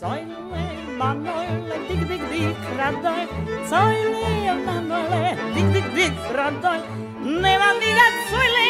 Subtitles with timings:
[0.00, 0.36] Zoyle,
[0.98, 3.22] manoyle, dik dik dik radoy.
[3.70, 6.80] Zoyle, manoyle, dik dik dik radoy.
[7.42, 8.66] Ne van dir zoyle,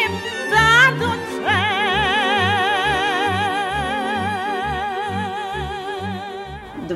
[0.53, 0.67] da
[1.01, 1.11] du.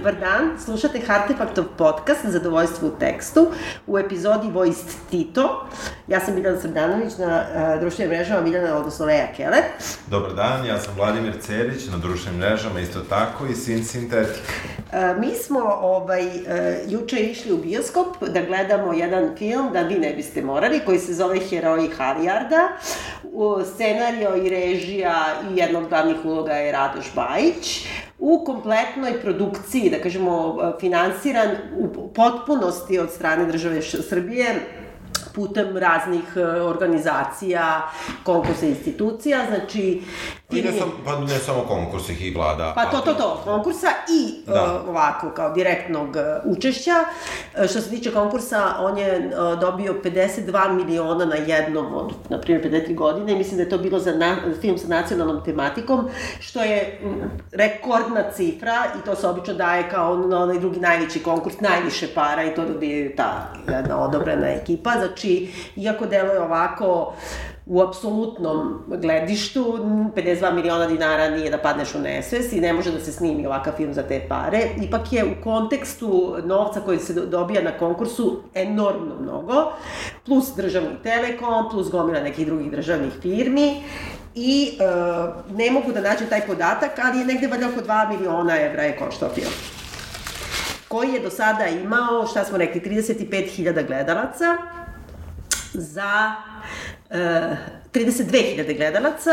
[0.01, 3.47] Dobar dan, slušate Hartefaktov podcast Zadovoljstvo u tekstu
[3.87, 5.67] u epizodi Vojst Tito.
[6.09, 9.63] Ja sam Biljana Srdanović na uh, društvenim mrežama Biljana, odnosno Leja Keller.
[10.06, 14.42] Dobar dan, ja sam Vladimir Cerić na društvenim mrežama isto tako i Sin Sintetik.
[14.77, 16.32] Uh, mi smo ovaj, uh,
[16.87, 21.14] juče išli u bioskop da gledamo jedan film, da vi ne biste morali, koji se
[21.14, 22.69] zove Heroji Halijarda.
[23.23, 25.14] U scenario i režija
[25.51, 27.87] i jednog glavnih uloga je Radoš Bajić
[28.20, 34.55] u kompletnoj produkciji, da kažemo, finansiran u potpunosti od strane države Srbije,
[35.34, 37.91] putem raznih e, organizacija,
[38.25, 40.03] konkursa institucija, znači...
[40.51, 42.73] I ne, sam, pa ne samo konkursa i vlada.
[42.75, 44.80] Pa to, to, to, konkursa i da.
[44.83, 46.95] uh, ovako, kao direktnog uh, učešća.
[47.70, 52.94] Što se tiče konkursa, on je dobio 52 miliona na jednom od, na primjer, 53
[52.94, 53.34] godine.
[53.34, 56.09] Mislim da je to bilo za na, film sa nacionalnom tematikom,
[56.41, 57.00] što je
[57.53, 62.44] rekordna cifra i to se obično daje kao na onaj drugi najveći konkurs, najviše para
[62.44, 64.91] i to dobije ta jedna odobrena ekipa.
[64.91, 65.19] Znači,
[65.76, 67.14] iako deluje ovako
[67.66, 69.78] u apsolutnom gledištu
[70.16, 73.72] 52 miliona dinara nije da padneš u nesves i ne može da se snimi ovakav
[73.76, 74.60] film za te pare.
[74.82, 79.72] Ipak je u kontekstu novca koji se dobija na konkursu enormno mnogo,
[80.26, 83.82] plus državni telekom, plus gomila nekih drugih državnih firmi
[84.34, 84.84] i e,
[85.54, 88.96] ne mogu da nađem taj podatak, ali je negde valjda oko 2 miliona evra je
[88.96, 89.52] koštao film
[90.91, 94.56] koji je do sada imao, šta smo rekli, 35.000 gledalaca
[95.81, 96.33] za
[97.11, 99.31] 32.000 gledalaca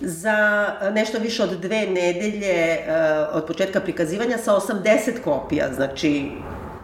[0.00, 6.30] za nešto više od dve nedelje uh, od početka prikazivanja sa 80 kopija, znači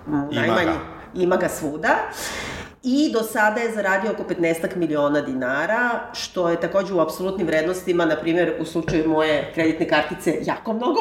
[0.08, 1.20] ima najmanje ga.
[1.22, 1.88] ima ga svuda.
[2.82, 8.04] I do sada je zaradio oko 15 miliona dinara, što je takođe u apsolutnim vrednostima,
[8.04, 11.00] na primjer, u slučaju moje kreditne kartice, jako mnogo,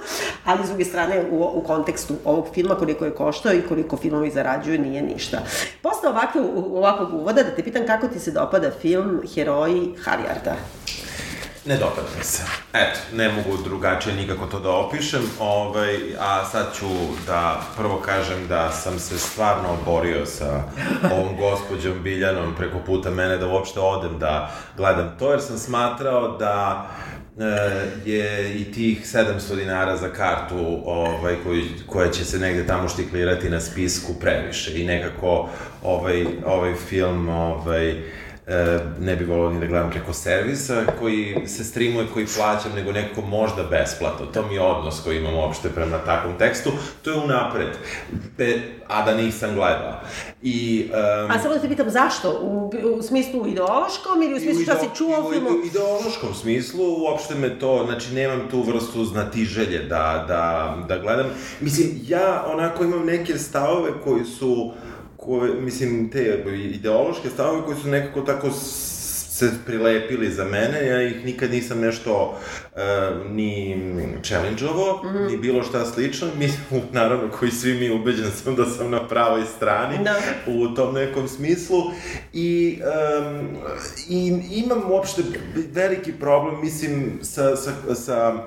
[0.44, 4.30] ali s druge strane, u, u kontekstu ovog filma, koliko je koštao i koliko filmovi
[4.30, 5.38] zarađuju, nije ništa.
[5.82, 10.56] Posle ovakve, ovakvog uvoda, da te pitam kako ti se dopada film Heroji Halijarda?
[11.68, 11.78] Ne
[12.18, 12.42] mi se.
[12.72, 16.86] Eto, ne mogu drugačije nikako to da opišem, ovaj, a sad ću
[17.26, 20.62] da prvo kažem da sam se stvarno borio sa
[21.12, 26.36] ovom gospođom Biljanom preko puta mene da uopšte odem da gledam to, jer sam smatrao
[26.38, 26.88] da
[27.38, 32.88] e, je i tih 700 dinara za kartu ovaj, koji, koja će se negde tamo
[32.88, 35.48] štiklirati na spisku previše i nekako
[35.82, 38.02] ovaj, ovaj film ovaj,
[39.00, 43.20] ne bi volao ni da gledam preko servisa koji se streamuje, koji plaćam, nego nekako
[43.20, 44.26] možda besplatno.
[44.26, 46.70] To mi je odnos koji imam uopšte prema takvom tekstu.
[47.02, 47.68] To je unapred,
[48.38, 50.00] Be, a da nisam gledao.
[50.42, 50.88] I,
[51.24, 52.40] um, a samo da te pitam zašto?
[52.42, 55.50] U, u smislu ideološkom ili u smislu šta si čuo u filmu?
[55.50, 61.26] U ideološkom smislu, uopšte me to, znači nemam tu vrstu znatiželje da, da, da gledam.
[61.60, 64.74] Mislim, ja onako imam neke stavove koji su uh,
[65.28, 66.44] koje, mislim, te
[66.74, 68.50] ideološke stavove koji su nekako tako
[69.38, 72.38] se prilepili za mene, ja ih nikad nisam nešto
[72.74, 72.80] uh,
[73.30, 73.76] ni
[74.22, 75.30] challenge-ovo, mm -hmm.
[75.30, 79.42] ni bilo šta slično, mislim, naravno, koji svi mi ubeđen sam da sam na pravoj
[79.56, 80.16] strani da.
[80.46, 81.78] u tom nekom smislu
[82.32, 82.78] i,
[83.20, 83.48] um,
[84.08, 85.22] i imam uopšte
[85.72, 88.44] veliki problem, mislim, sa, sa, sa,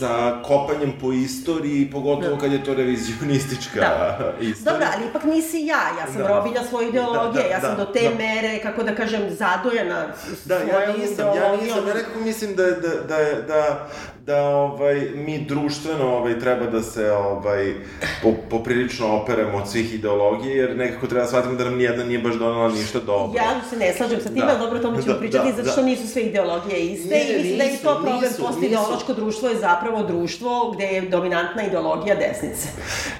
[0.00, 2.40] sa kopanjem po istoriji, pogotovo da.
[2.40, 4.18] kad je to revizionistička da.
[4.40, 4.72] istorija.
[4.72, 6.28] Dobro, ali ipak nisi ja, ja sam da.
[6.28, 8.14] robinja svoje ideologije, da, da, ja sam da, do te da.
[8.14, 10.06] mere, kako da kažem, zadojena
[10.44, 13.88] da, ja nisam, ja nisam, ja nekako mislim da, da, da, da,
[14.30, 17.74] da ovaj, mi društveno ovaj, treba da se ovaj,
[18.22, 22.18] po, poprilično operemo od svih ideologije, jer nekako treba da shvatimo da nam nijedna nije
[22.18, 23.42] baš donala ništa dobro.
[23.42, 24.58] Ja se ne slažem sa tim, da.
[24.58, 25.86] dobro, to mi ćemo da, pričati, da, zato što da.
[25.86, 29.56] nisu sve ideologije iste ne, i mislim da je to problem, posto ideološko društvo je
[29.56, 32.68] zapravo društvo gde je dominantna ideologija desnice.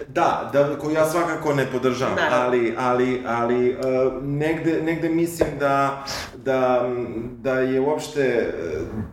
[0.08, 6.04] Da, da, koju ja svakako ne podržavam, ali, ali, ali uh, negde, negde mislim da,
[6.36, 6.90] da,
[7.42, 8.54] da je uopšte,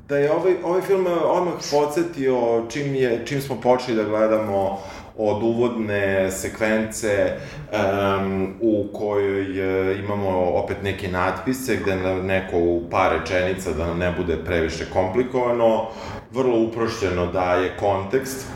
[0.10, 1.54] da je ovaj, ovaj film odmah
[1.88, 4.80] podsjetio čim, je, čim smo počeli da gledamo
[5.18, 7.38] od uvodne sekvence
[7.72, 13.98] um, u kojoj uh, imamo opet neke natpise gde neko u par rečenica da nam
[13.98, 15.88] ne bude previše komplikovano,
[16.31, 18.48] vrlo uprošćeno daje kontekst.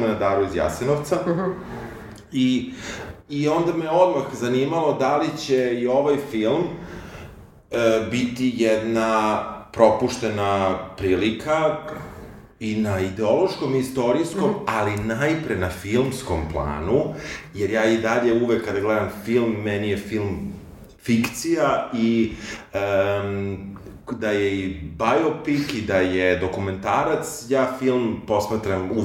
[0.00, 1.16] Me na Daru iz Jasenovca.
[1.20, 1.40] Uh mhm.
[1.40, 1.52] -huh.
[2.32, 2.72] I,
[3.28, 9.42] I onda me odmah zanimalo da li će i ovaj film uh, biti jedna
[9.72, 11.76] propuštena prilika
[12.60, 14.64] i na ideološkom i istorijskom, mm -hmm.
[14.66, 17.14] ali najpre na filmskom planu,
[17.54, 20.52] jer ja i dalje uvek kada gledam film, meni je film
[21.02, 22.32] fikcija i
[22.74, 23.75] um,
[24.12, 29.04] da je i biopik i da je dokumentarac, ja film posmatram, uv,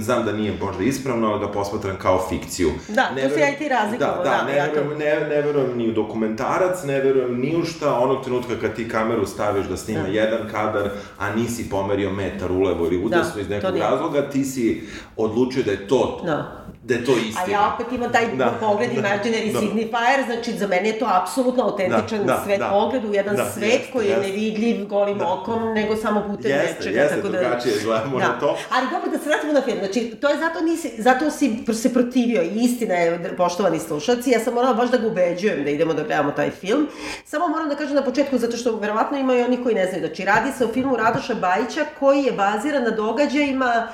[0.00, 2.70] znam da nije možda ispravno, ali ga posmatram kao fikciju.
[2.88, 4.16] Da, ne tu se ja i ti razlikamo.
[4.16, 7.56] Da, da, da, ne, ja verujem, ne, ne verujem ni u dokumentarac, ne verujem ni
[7.56, 10.08] u šta, onog trenutka kad ti kameru staviš da snima da.
[10.08, 14.88] jedan kadar, a nisi pomerio metar ulevo ili udesno da, iz nekog razloga, ti si
[15.16, 16.57] odlučio da je to da
[16.88, 17.44] da je to istina.
[17.46, 20.98] A ja opet imam taj da, pogled da, imaginary da, signifier, znači za mene je
[20.98, 24.10] to apsolutno autentičan da, da, svet da, pogled u jedan da, svet jeste, koji je
[24.10, 24.28] jeste.
[24.28, 25.32] nevidljiv golim da.
[25.32, 27.00] okom, nego samo putem jeste, nečega.
[27.00, 28.28] Jeste, tako da, drugačije gledamo da.
[28.28, 28.58] na to.
[28.70, 29.78] Ali dobro, da se vratimo na film.
[29.78, 34.40] Znači, to je zato, nisi, zato si se protivio i istina je, poštovani slušalci, ja
[34.40, 36.88] sam morala baš da ga ubeđujem da idemo da gledamo taj film.
[37.24, 40.06] Samo moram da kažem na početku, zato što verovatno ima i oni koji ne znaju.
[40.06, 43.88] Znači, radi se o filmu Radoša Bajića koji je baziran na događajima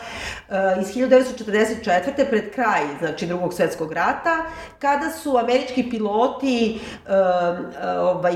[0.49, 2.31] uh, iz 1944.
[2.31, 4.45] pred kraj, znači drugog svetskog rata,
[4.79, 7.13] kada su američki piloti uh,
[7.99, 8.35] ovaj,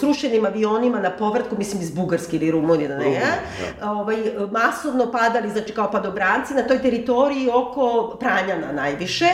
[0.00, 3.20] srušenim avionima na povratku, mislim iz Bugarske ili Rumunije, da ne,
[3.80, 3.92] da.
[3.92, 4.16] ovaj,
[4.50, 9.28] masovno padali, znači kao padobranci na toj teritoriji oko Pranjana najviše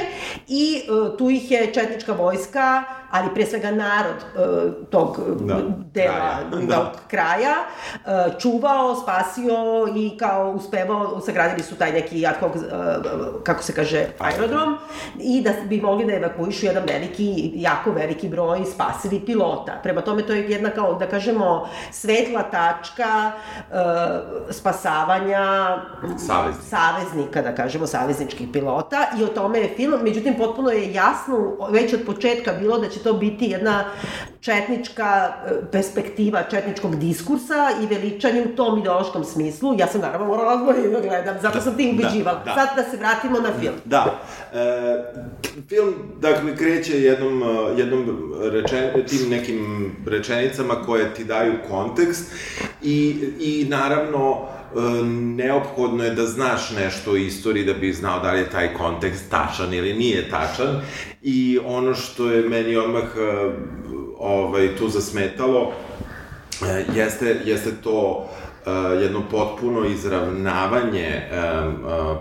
[0.49, 2.83] i uh, tu ih je četnička vojska
[3.15, 5.57] ali pre svega narod uh, tog da,
[5.95, 6.93] dela, kraja, da.
[7.09, 7.55] kraja
[7.95, 9.55] uh, čuvao, spasio
[9.97, 12.63] i kao uspevao, sagradili su taj neki ad hoc, uh,
[13.45, 14.77] kako se kaže, aerodrom
[15.21, 19.81] i da bi mogli da evakuišu jedan veliki, jako veliki broj spasili pilota.
[19.83, 23.33] Prema tome to je jedna kao, da kažemo, svetla tačka
[23.71, 23.77] uh,
[24.51, 25.45] spasavanja
[26.27, 26.67] saveznika.
[26.69, 31.95] saveznika, da kažemo, savezničkih pilota i o tome je film, međutim potpuno je jasno već
[31.95, 33.85] od početka bilo da će to biti jedna
[34.45, 39.75] četnička e, perspektiva četničkog diskursa i veličanje u tom ideološkom smislu.
[39.79, 42.39] Ja sam naravno morala odmah da gledam, zato sam ti ubeđivala.
[42.39, 42.55] Da, da.
[42.55, 43.64] Sad da se vratimo na film.
[43.85, 44.21] Da.
[44.53, 44.59] E,
[45.69, 52.33] film, dakle, kreće jednom, e, jednom rečen, tim nekim rečenicama koje ti daju kontekst
[52.83, 54.49] i, i naravno
[55.37, 59.31] neophodno je da znaš nešto o istoriji da bi znao da li je taj kontekst
[59.31, 60.81] tačan ili nije tačan
[61.23, 63.51] i ono što je meni odmah eh,
[64.19, 65.73] ovaj, tu zasmetalo
[66.95, 68.29] jeste, jeste to
[69.01, 71.23] jedno potpuno izravnavanje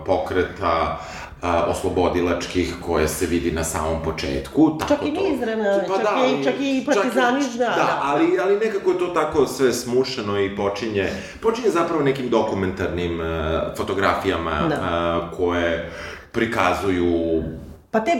[0.06, 1.00] pokreta
[1.44, 4.78] a, oslobodilačkih koje se vidi na samom početku.
[4.78, 7.74] Tako čak i nije izravna, pa čak, da, i, čak i partizaniš, da, da.
[7.74, 11.08] Da, ali, ali nekako je to tako sve smušeno i počinje,
[11.40, 13.26] počinje zapravo nekim dokumentarnim uh,
[13.76, 14.76] fotografijama da.
[15.30, 15.90] uh, koje
[16.32, 17.42] prikazuju
[17.94, 18.12] Pa te,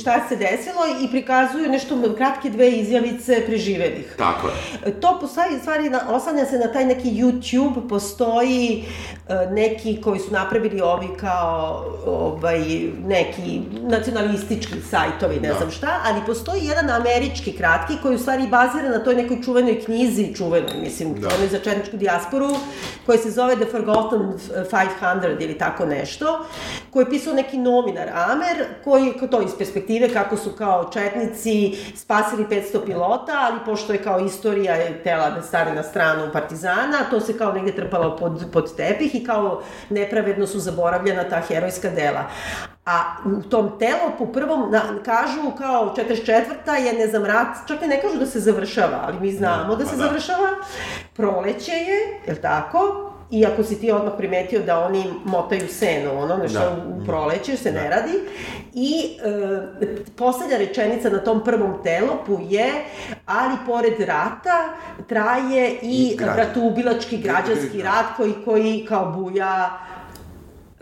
[0.00, 4.14] šta se desilo i prikazuju nešto kratke dve izjavice preživelih.
[4.18, 5.00] Tako je.
[5.00, 8.84] To postoji, stvari, oslanja se na taj neki YouTube, postoji
[9.28, 12.60] e, neki koji su napravili ovi kao ovaj,
[13.06, 15.54] neki nacionalistički sajtovi, ne da.
[15.54, 19.80] znam šta, ali postoji jedan američki kratki koji u stvari bazira na toj nekoj čuvenoj
[19.84, 21.28] knjizi, čuvenoj, mislim, da.
[21.36, 22.48] onoj za četničku dijasporu,
[23.06, 24.20] koji se zove The Forgotten
[25.00, 26.46] 500 ili tako nešto,
[26.90, 31.76] koji je pisao neki novinar Amer, koji koji, to iz perspektive kako su kao četnici
[31.96, 36.98] spasili 500 pilota, ali pošto je kao istorija je tela da stane na stranu partizana,
[37.10, 41.90] to se kao negde trpalo pod, pod tepih i kao nepravedno su zaboravljena ta herojska
[41.90, 42.24] dela.
[42.86, 43.70] A u tom
[44.18, 46.74] po prvom na, kažu kao 44.
[46.74, 49.84] je, ne znam, rat, čak i ne kažu da se završava, ali mi znamo da,
[49.84, 50.02] da se da.
[50.02, 50.48] završava.
[51.14, 53.12] Proleće je, je li tako?
[53.30, 56.76] Iako si ti odmah primetio da oni motaju senu, ono, nešto da.
[56.88, 57.80] u proleće se da.
[57.80, 58.12] ne radi.
[58.74, 59.18] I
[59.82, 62.70] e, poslednja rečenica na tom prvom telopu je,
[63.26, 64.68] ali pored rata
[65.08, 69.78] traje i, I bratoubilački građanski rat koji, koji kao buja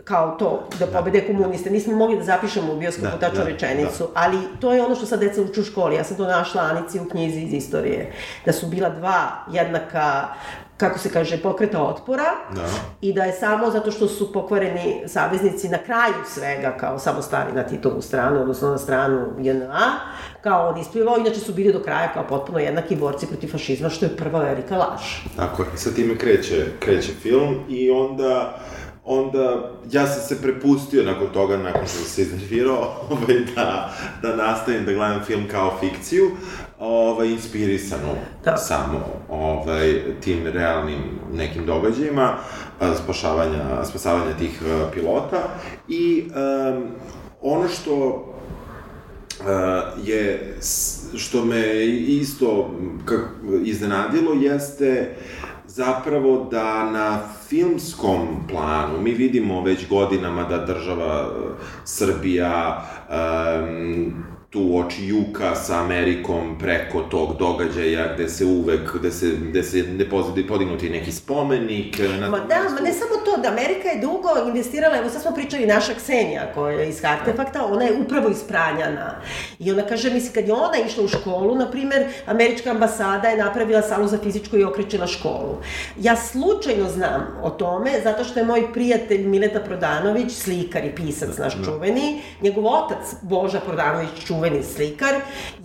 [0.05, 0.91] kao to, da, da.
[0.91, 1.69] pobede komuniste.
[1.69, 4.09] Nismo mogli da zapišemo u bioskopu da, tačnu da, rečenicu, da.
[4.13, 5.95] ali to je ono što sad deca uče u školi.
[5.95, 8.13] Ja sam to našla Anici u knjizi iz istorije.
[8.45, 10.27] Da su bila dva jednaka
[10.77, 12.65] kako se kaže, pokreta otpora da.
[13.01, 17.53] i da je samo zato što su pokvareni saveznici na kraju svega, kao samo stali
[17.53, 19.99] na Titovu stranu, odnosno na stranu JNA,
[20.41, 24.05] kao on isplivao, inače su bili do kraja kao potpuno jednaki borci protiv fašizma, što
[24.05, 25.01] je prva velika laž.
[25.35, 28.57] Tako je, sa time kreće, kreće film i onda
[29.05, 34.35] onda ja sam se prepustio nakon toga, nakon što sam se iznervirao, ovaj, da, da
[34.35, 36.31] nastavim da gledam film kao fikciju,
[36.79, 38.13] ovaj, inspirisanu
[38.43, 38.57] da.
[38.57, 40.99] samo ovaj, tim realnim
[41.33, 42.33] nekim događajima,
[43.03, 45.37] spašavanja, spasavanja tih uh, pilota
[45.87, 46.83] i um,
[47.41, 47.95] ono što
[49.39, 49.45] uh,
[50.07, 50.55] je,
[51.17, 52.71] što me isto
[53.05, 53.29] kak,
[53.63, 55.15] iznenadilo jeste
[55.67, 61.31] zapravo da na filmskom planu mi vidimo već godinama da država
[61.85, 69.31] Srbija um, tu oči juka sa Amerikom preko tog događaja gde se uvek, gde se,
[69.49, 70.05] gde se ne
[70.47, 71.99] podignuti neki spomenik.
[72.19, 75.31] Na ma da, ma ne samo to, da Amerika je dugo investirala, evo sad smo
[75.31, 79.21] pričali naša Ksenija koja je iz Artefakta, ona je upravo ispranjana.
[79.59, 83.37] I ona kaže, misli, kad je ona išla u školu, na primer, američka ambasada je
[83.37, 85.57] napravila salu za fizičko i okrećila školu.
[85.99, 91.37] Ja slučajno znam o tome, zato što je moj prijatelj Mileta Prodanović, slikar i pisac
[91.37, 91.65] naš da.
[91.65, 95.15] čuveni, njegov otac Boža Prodanović, čuveni čuveni slikar,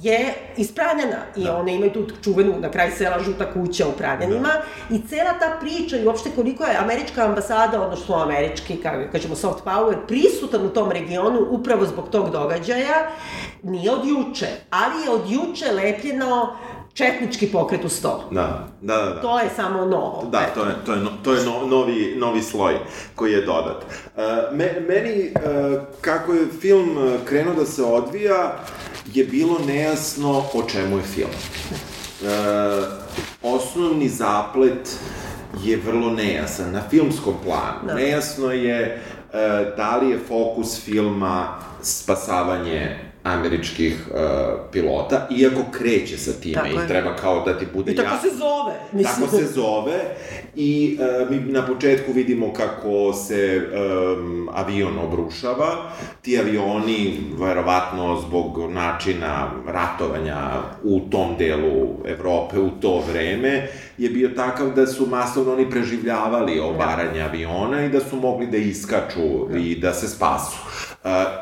[0.03, 1.23] je iz Pranjana.
[1.37, 1.57] I da.
[1.57, 4.49] one imaju tu čuvenu, na kraj sela, žuta kuća u Pranjanima.
[4.49, 4.97] Da.
[4.97, 9.65] I cela ta priča i uopšte koliko je američka ambasada, odnosno američki, kako kažemo, soft
[9.65, 13.11] power, prisutan u tom regionu upravo zbog tog događaja,
[13.63, 16.57] nije od juče, ali je od juče lepljeno
[17.01, 18.29] četnički pokret u sto.
[18.31, 19.05] Da, da, da.
[19.05, 19.21] da.
[19.21, 20.29] To je samo novo.
[20.33, 22.75] Da, to je, to je, no, to je no, novi, novi sloj
[23.15, 23.85] koji je dodat.
[24.17, 24.23] Uh,
[24.57, 28.57] me, meni, uh, kako je film krenuo da se odvija,
[29.15, 31.31] je bilo nejasno o čemu je film.
[32.21, 32.29] Uh,
[33.43, 34.99] osnovni zaplet
[35.63, 37.87] je vrlo nejasan na filmskom planu.
[37.87, 37.95] Da.
[37.95, 39.03] Nejasno je
[39.33, 44.17] uh, da li je fokus filma spasavanje američkih uh,
[44.73, 46.89] pilota, iako kreće sa time tako i je.
[46.89, 48.03] treba kao da ti bude jasno.
[48.03, 48.31] I tako jasno.
[48.31, 48.75] se zove.
[48.93, 49.27] Mislim.
[49.27, 50.17] Tako se zove
[50.57, 55.91] i uh, mi na početku vidimo kako se um, avion obrušava.
[56.23, 60.51] Ti avioni, verovatno zbog načina ratovanja
[60.83, 66.61] u tom delu Evrope u to vreme, je bio takav da su masovno oni preživljavali
[66.61, 67.25] obaranje da.
[67.25, 69.59] aviona i da su mogli da iskaču da.
[69.59, 70.57] i da se spasu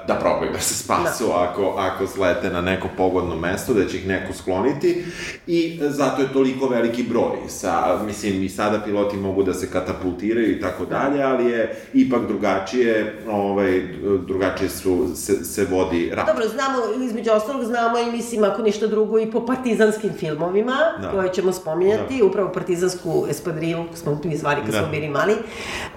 [0.07, 1.43] da probaju da se spasu da.
[1.43, 5.05] ako, ako slete na neko pogodno mesto, da će ih neko skloniti
[5.47, 7.39] i zato je toliko veliki broj.
[7.49, 10.99] Sa, mislim, i sada piloti mogu da se katapultiraju i tako da.
[10.99, 13.83] dalje, ali je ipak drugačije, ovaj,
[14.27, 16.27] drugačije su, se, se vodi rat.
[16.27, 21.11] Dobro, znamo, između ostalog znamo i mislim, ako ništa drugo, i po partizanskim filmovima, da.
[21.11, 22.25] koje ćemo spominjati, da.
[22.25, 24.79] upravo partizansku espadrilu, smo mi zvali kad da.
[24.79, 25.35] smo bili mali,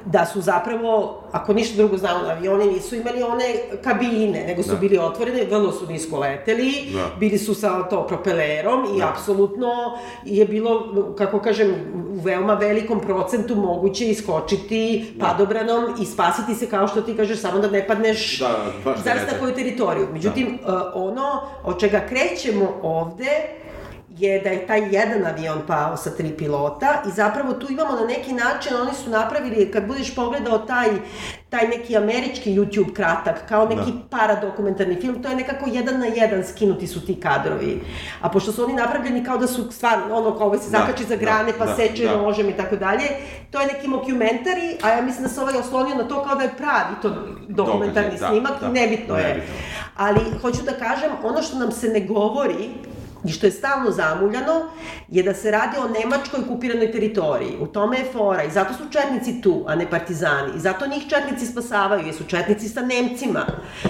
[0.05, 3.46] da su zapravo, ako ništa drugo znamo, avioni nisu imali one
[3.84, 4.75] kabine, nego su da.
[4.75, 7.10] bili otvorene, vrlo su nisko leteli, da.
[7.20, 9.10] bili su sa to propelerom i da.
[9.10, 11.75] apsolutno je bilo, kako kažem,
[12.17, 15.25] u veoma velikom procentu moguće iskočiti da.
[15.25, 18.55] padobranom i spasiti se kao što ti kažeš, samo da ne padneš da,
[18.86, 20.08] baš zaista koju teritoriju.
[20.13, 20.91] Međutim, da.
[20.96, 23.62] ono od čega krećemo ovde
[24.18, 28.06] je da je taj jedan avion pao sa tri pilota i zapravo tu imamo na
[28.06, 30.89] neki način, oni su napravili, kad budeš pogledao taj,
[31.50, 34.18] taj neki američki YouTube kratak, kao neki da.
[34.18, 37.82] paradokumentarni film, to je nekako jedan na jedan skinuti su ti kadrovi.
[38.22, 41.03] A pošto su oni napravljeni kao da su stvarno, ono kao ovaj se da, zakači
[41.03, 42.18] za grane, da, pa da, seče da.
[42.18, 43.03] nožem i tako dalje,
[43.51, 46.44] to je neki mockumentary, a ja mislim da se ovaj oslonio na to kao da
[46.44, 47.15] je pravi to
[47.48, 49.27] dokumentarni da, snimak, da, nebitno je.
[49.27, 49.56] Nebitno.
[49.98, 52.70] Ali, hoću da kažem, ono što nam se ne govori,
[53.24, 54.62] i što je stalno zamuljano,
[55.08, 57.58] je da se radi o nemačkoj okupiranoj teritoriji.
[57.60, 60.51] U tome je fora i zato su četnici tu, a ne partizani.
[60.56, 63.46] I zato njih četnici spasavaju, jer su četnici sa Nemcima.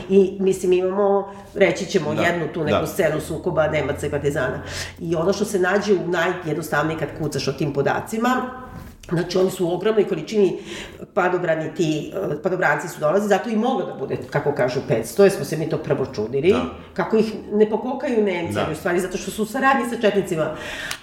[0.09, 2.87] I, mislim, imamo, reći ćemo, da, jednu tu neku da.
[2.87, 4.63] scenu sukoba Nemaca i partizana.
[4.99, 8.61] I ono što se nađe u najjednostavnije kad kucaš o tim podacima,
[9.11, 10.59] Znači, oni su u ogromnoj količini
[11.13, 15.31] padobrani ti, eh, padobranci su dolazi, zato i moglo da bude, kako kažu, 500, jer
[15.31, 16.65] smo se mi to prvo čudili, da.
[16.93, 18.67] kako ih ne pokokaju Nemci, da.
[18.71, 20.55] u stvari, zato što su u saradnji sa četnicima.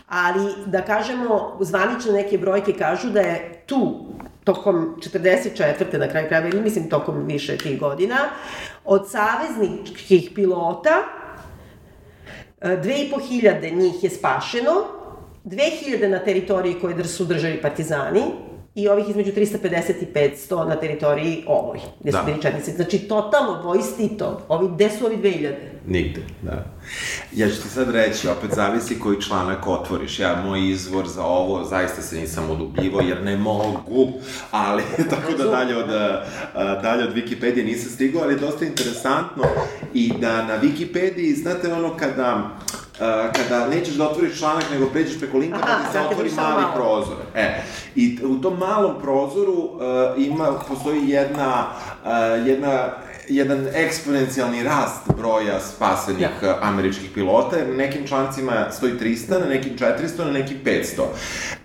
[0.09, 4.07] Ali, da kažemo, zvanično neke brojke kažu da je tu
[4.45, 5.99] tokom 44.
[5.99, 8.17] na kraju krajeva, ili mislim tokom više tih godina,
[8.85, 11.03] od savezničkih pilota,
[12.61, 14.98] 2500 eh, njih je spašeno,
[15.45, 18.23] 2000 na teritoriji koje su držali partizani
[18.79, 22.25] i ovih između 350 i 500 na teritoriji ovoj, gde su da.
[22.25, 22.73] bili četnici.
[22.73, 25.55] Znači, totalno, voj Tito, ovi, gde su ovi 2000?
[25.87, 26.65] Nigde, da.
[27.33, 30.19] Ja ću ti sad reći, opet zavisi koji članak otvoriš.
[30.19, 34.13] Ja, moj izvor za ovo, zaista se nisam udubljivo, jer ne mogu,
[34.51, 35.91] ali tako da dalje od,
[36.83, 39.45] dalje od Wikipedije nisam stigao, ali je dosta interesantno
[39.95, 42.78] i da na Wikipediji, znate ono kada Uh,
[43.37, 46.63] kada nećeš da otvoriš članak, nego pređeš preko linka, Aha, pa ti se otvori mali
[46.63, 46.75] malo.
[46.75, 47.17] prozor.
[47.35, 47.63] E,
[47.95, 49.81] I u tom malom prozoru uh,
[50.17, 51.67] ima, postoji jedna,
[52.05, 52.89] uh, jedna
[53.29, 56.59] jedan eksponencijalni rast broja spasenih ja.
[56.61, 61.03] američkih pilota, na nekim člancima stoji 300, na nekim 400, na nekim 500.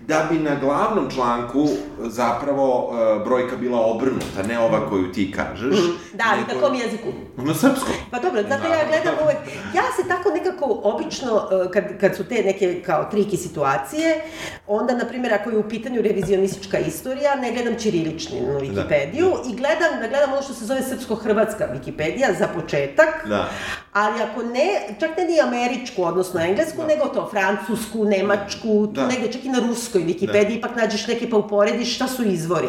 [0.06, 1.68] da bi na glavnom članku
[1.98, 5.78] zapravo uh, brojka bila obrnuta, ne ova koju ti kažeš.
[5.78, 6.54] Mm, da, ali nego...
[6.54, 7.08] na kom jeziku?
[7.36, 7.94] Na srpskom.
[8.10, 9.36] Pa dobro, zato ja gledam uvek,
[9.74, 14.20] ja se tako nekako obično, uh, kad, kad su te neke kao triki situacije,
[14.66, 19.42] onda, na primjer, ako je u pitanju revizionistička istorija, ne gledam ćirilični na Wikipediju da,
[19.42, 19.50] da.
[19.50, 23.48] i gledam, da gledam ono što se zove srpsko-hrvatska Wikipedija za početak, da.
[23.92, 26.86] ali ako ne, čak ne ni američku, odnosno englesku, da.
[26.86, 29.06] nego to, francusku, nemačku, da.
[29.06, 29.60] negde čak i na
[29.94, 30.58] ruskoj Wikipediji, da.
[30.58, 32.68] ipak nađeš neke pa uporediš šta su izvori.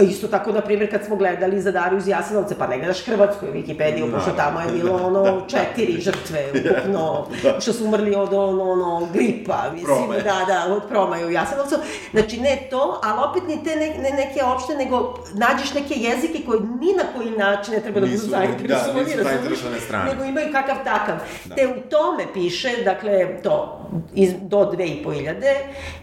[0.00, 3.46] Isto tako, na primjer, kad smo gledali za Dariju iz Jasenovca, pa ne gledaš Hrvatsku
[3.46, 4.16] Wikipediju, da.
[4.16, 5.46] pošto tamo je bilo ono da.
[5.48, 7.60] četiri žrtve, ukupno, da.
[7.60, 10.16] što su umrli od ono, ono, gripa, mislim, Prome.
[10.20, 11.74] da, da, od promaja u Jasenovcu.
[12.10, 16.38] Znači, ne to, ali opet ni te ne, ne, neke opšte, nego nađeš neke jezike
[16.46, 20.10] koje ni na koji način ne treba da budu zainteresovani, da, nisu zainteresovane strane.
[20.10, 21.16] Nego imaju kakav takav.
[21.44, 21.54] Da.
[21.54, 23.80] Te u tome piše, dakle, to,
[24.14, 25.54] iz, do 2500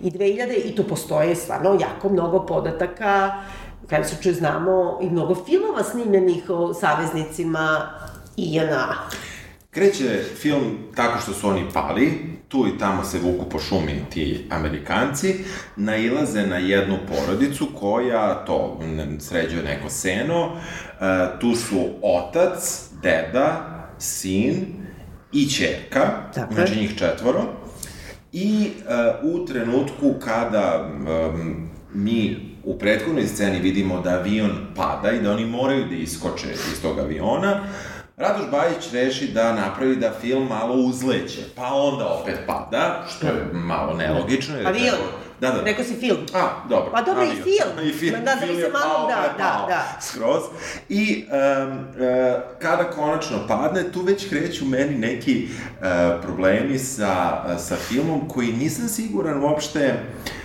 [0.02, 3.32] i 2000 i tu postoje stvarno jako mnogo podataka
[3.90, 7.90] kada se čuje znamo i mnogo filmova snimljenih o saveznicima
[8.38, 8.96] INA.
[9.72, 14.48] Kreće film tako što su oni pali, tu i tamo se vuku po šumi ti
[14.52, 15.36] Amerikanci,
[15.76, 18.80] nailaze na jednu porodicu koja to
[19.20, 23.66] sređuje neko seno, e, tu su otac, deda,
[24.00, 24.66] sin
[25.32, 27.44] i čerka, Tako znači njih četvoro,
[28.36, 28.72] i
[29.24, 30.90] uh, u trenutku kada
[31.94, 36.82] mi u prethodnoj sceni vidimo da avion pada i da oni moraju da iskoče iz
[36.82, 37.64] tog aviona,
[38.18, 43.50] Radoš Bajić reši da napravi da film malo uzleće, pa onda opet pada, što je
[43.54, 44.58] malo nelogično.
[44.58, 44.96] Jer avion?
[45.42, 45.62] Da, da.
[45.62, 46.18] Rekao si film.
[46.34, 46.92] A, dobro.
[46.92, 47.88] Pa dobro, i film.
[47.90, 50.02] I film, da, da bi se malo, da, da, da.
[50.02, 50.44] Skroz.
[50.90, 55.86] I um, uh, kada konačno padne, tu već kreću meni neki uh,
[56.22, 60.45] problemi sa, sa filmom koji nisam siguran uopšte uh,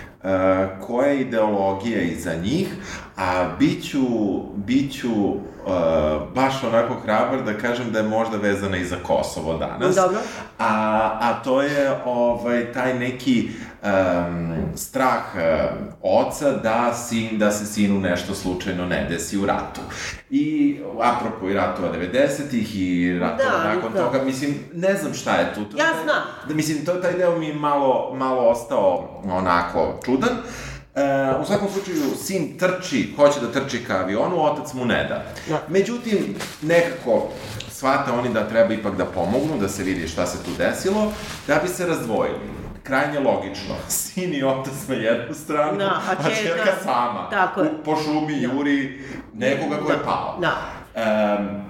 [0.87, 2.75] koja je ideologija iza njih,
[3.17, 4.07] a biću,
[4.55, 5.37] biću uh,
[6.35, 9.95] baš onako hrabar da kažem da je možda vezana i za Kosovo danas.
[9.95, 10.17] Dobro.
[10.59, 13.49] A, a to je ovaj, taj neki
[13.83, 15.41] um, strah uh,
[16.01, 19.81] oca da, sin, da se sinu nešto slučajno ne desi u ratu.
[20.29, 23.99] I apropo i ratova 90-ih i ratova da, nakon da.
[23.99, 25.61] toga, mislim, ne znam šta je tu.
[25.61, 26.23] Ja znam.
[26.47, 30.37] Da, mislim, to, taj deo mi malo, malo ostao onako čudan.
[30.95, 31.01] E,
[31.41, 35.23] u svakom slučaju, sin trči, hoće da trči ka avionu, otac mu ne da.
[35.49, 35.61] da.
[35.67, 37.29] Međutim, nekako
[37.69, 41.11] shvate oni da treba ipak da pomognu, da se vidi šta se tu desilo,
[41.47, 43.75] da bi se razdvojili krajnje logično.
[43.87, 47.29] Sin i otac na jednu stranu, da, a, a čerka sama.
[47.29, 47.69] Tako je.
[47.85, 48.53] Po šumi da.
[48.53, 49.01] juri
[49.33, 49.93] nekoga ko da.
[49.93, 50.37] je pao.
[50.41, 50.55] Da.
[51.39, 51.61] Um,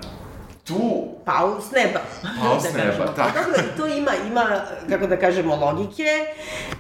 [0.64, 1.08] tu...
[1.26, 2.00] Pao s neba.
[2.42, 3.40] Pao s da neba, tako.
[3.40, 4.46] Dobro, to ima, ima,
[4.90, 6.08] kako da kažemo, logike.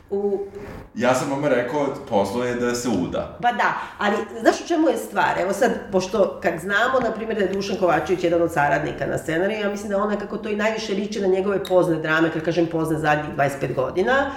[0.09, 0.47] U...
[0.95, 3.37] Ja sam vam rekao, poslo je da se uda.
[3.41, 5.39] Pa da, ali znaš u čemu je stvar?
[5.39, 9.17] Evo sad, pošto kad znamo, na primjer, da je Dušan Kovačević jedan od saradnika na
[9.17, 12.43] scenariju, ja mislim da ona kako to i najviše liči na njegove pozne drame, kad
[12.43, 14.31] kažem pozne zadnjih 25 godina,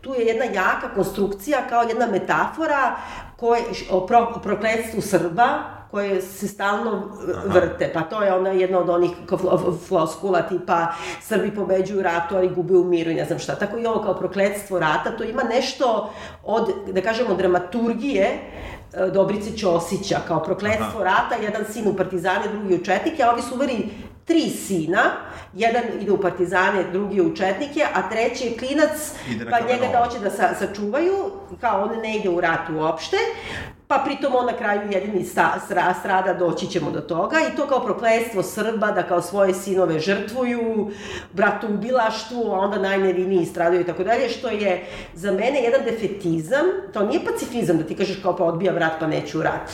[0.00, 2.96] tu je jedna jaka konstrukcija kao jedna metafora
[3.36, 7.02] koje, o pro, prokledstvu Srba, koje se stalno
[7.46, 7.90] vrte.
[7.94, 9.10] Pa to je ona jedna od onih
[9.86, 10.86] floskula tipa
[11.20, 13.54] Srbi pobeđuju ratu, ali gube u miru i ne znam šta.
[13.54, 16.12] Tako i ovo kao prokledstvo rata, to ima nešto
[16.44, 21.04] od, da kažemo, dramaturgije e, Dobrice Ćosića, kao prokledstvo Aha.
[21.04, 23.88] rata, jedan sin u Partizane, drugi u Četnike, a ovi su uveri
[24.24, 25.02] tri sina,
[25.54, 29.12] jedan ide u partizane, drugi u četnike, a treći je klinac,
[29.50, 33.16] pa njega da hoće da sa, sačuvaju, kao on ne ide u rat uopšte,
[33.92, 37.66] pa pritom on na kraju jedini sta, sra, strada, doći ćemo do toga, i to
[37.66, 40.90] kao prokledstvo Srba, da kao svoje sinove žrtvuju,
[41.68, 47.04] bilaštvu, a onda najneviniji stradaju i tako dalje, što je za mene jedan defetizam, to
[47.04, 49.70] nije pacifizam da ti kažeš kao pa odbijam rat pa neću rat,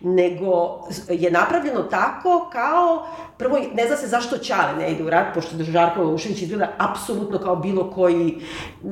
[0.00, 3.06] nego je napravljeno tako kao
[3.42, 6.68] Prvo, ne zna se zašto Ćale ne ide u rat, pošto da Žarko Ušević izgleda
[6.78, 8.38] apsolutno kao bilo koji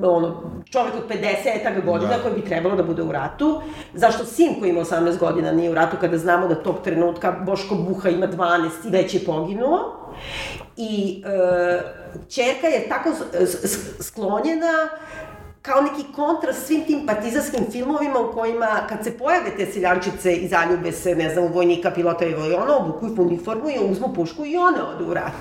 [0.03, 2.23] ono, čovek od 50 godina da.
[2.23, 3.61] koji bi trebalo da bude u ratu.
[3.95, 7.75] Zašto sin koji ima 18 godina nije u ratu kada znamo da tog trenutka Boško
[7.75, 10.11] Buha ima 12 i već je poginuo.
[10.77, 11.81] I e,
[12.29, 13.11] čerka je tako
[14.01, 14.89] sklonjena
[15.63, 20.49] kao neki kontrast svim tim partizanskim filmovima u kojima, kad se pojave te seljančice i
[20.49, 24.57] zaljube se, ne znam, u vojnika, pilota i vojona, obukuju uniformu i uzmu pušku i
[24.57, 25.33] one odu u rat.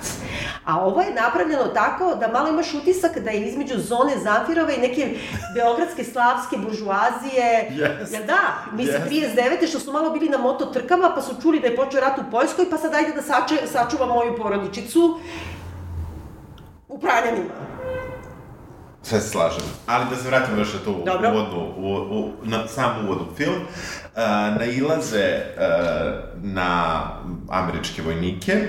[0.65, 4.81] A ovo je napravljeno tako da malo imaš utisak da je između zone Zamfirove i
[4.81, 5.15] neke
[5.55, 7.71] beogradske slavske buržuazije.
[7.71, 8.13] Yes.
[8.13, 8.39] Jel da?
[8.73, 9.35] Mi se yes.
[9.35, 9.67] 39.
[9.69, 12.31] što su malo bili na moto trkama, pa su čuli da je počeo rat u
[12.31, 15.19] Poljskoj, pa sad ajde da sače, sačuva moju porodičicu
[16.87, 17.53] u Pranjanima.
[19.09, 19.63] Sve se slažem.
[19.85, 21.29] Ali da se vratimo još na tu Dobro.
[21.29, 23.55] uvodnu, u, u, na sam uvod u film.
[23.55, 24.21] Uh,
[24.59, 25.63] nailaze uh,
[26.43, 27.01] na
[27.49, 28.67] američke vojnike,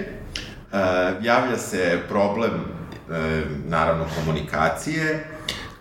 [0.72, 0.78] uh,
[1.22, 3.16] javlja se problem, uh,
[3.66, 5.26] naravno, komunikacije,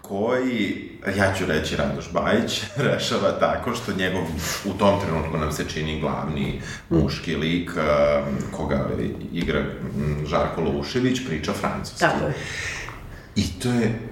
[0.02, 4.24] koji, ja ću reći Radoš Bajić, rešava tako što njegov,
[4.66, 8.88] u tom trenutku nam se čini glavni muški lik, uh, koga
[9.34, 9.64] igra
[10.28, 12.00] Žarko Lušević, priča francuski.
[12.00, 12.34] Tako je.
[13.36, 14.09] I to je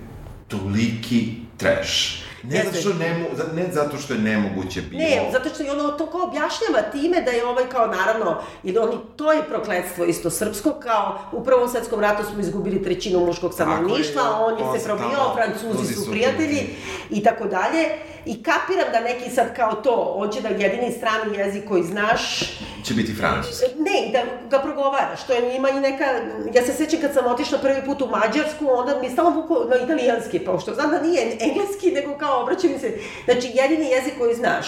[0.48, 2.27] Tulique Trash.
[2.48, 5.02] Ne zato, što ne, ne zato što je nemoguće bilo.
[5.02, 8.78] Ne, zato što je ono to kao objašnjava time da je ovaj kao naravno, ili
[8.78, 13.54] oni, to je prokledstvo isto srpsko, kao u Prvom svetskom ratu smo izgubili trećinu muškog
[13.54, 16.70] stanovništva, a on je on se probijao, tamo- francuzi su prijatelji
[17.10, 17.90] i tako dalje.
[18.26, 22.40] I kapiram da neki sad kao to, hoće da jedini strani jezik koji znaš,
[22.84, 23.66] Će biti francuski.
[23.78, 26.06] ne, da ga progovaraš, to je ima i neka,
[26.54, 29.66] ja se sećam kad sam otišla prvi put u Mađarsku, onda mi je stalno vuko
[29.70, 34.36] na italijanski, pošto znam da nije engleski, nego kao obraćaju se, znači jedini jezik koji
[34.36, 34.68] znaš.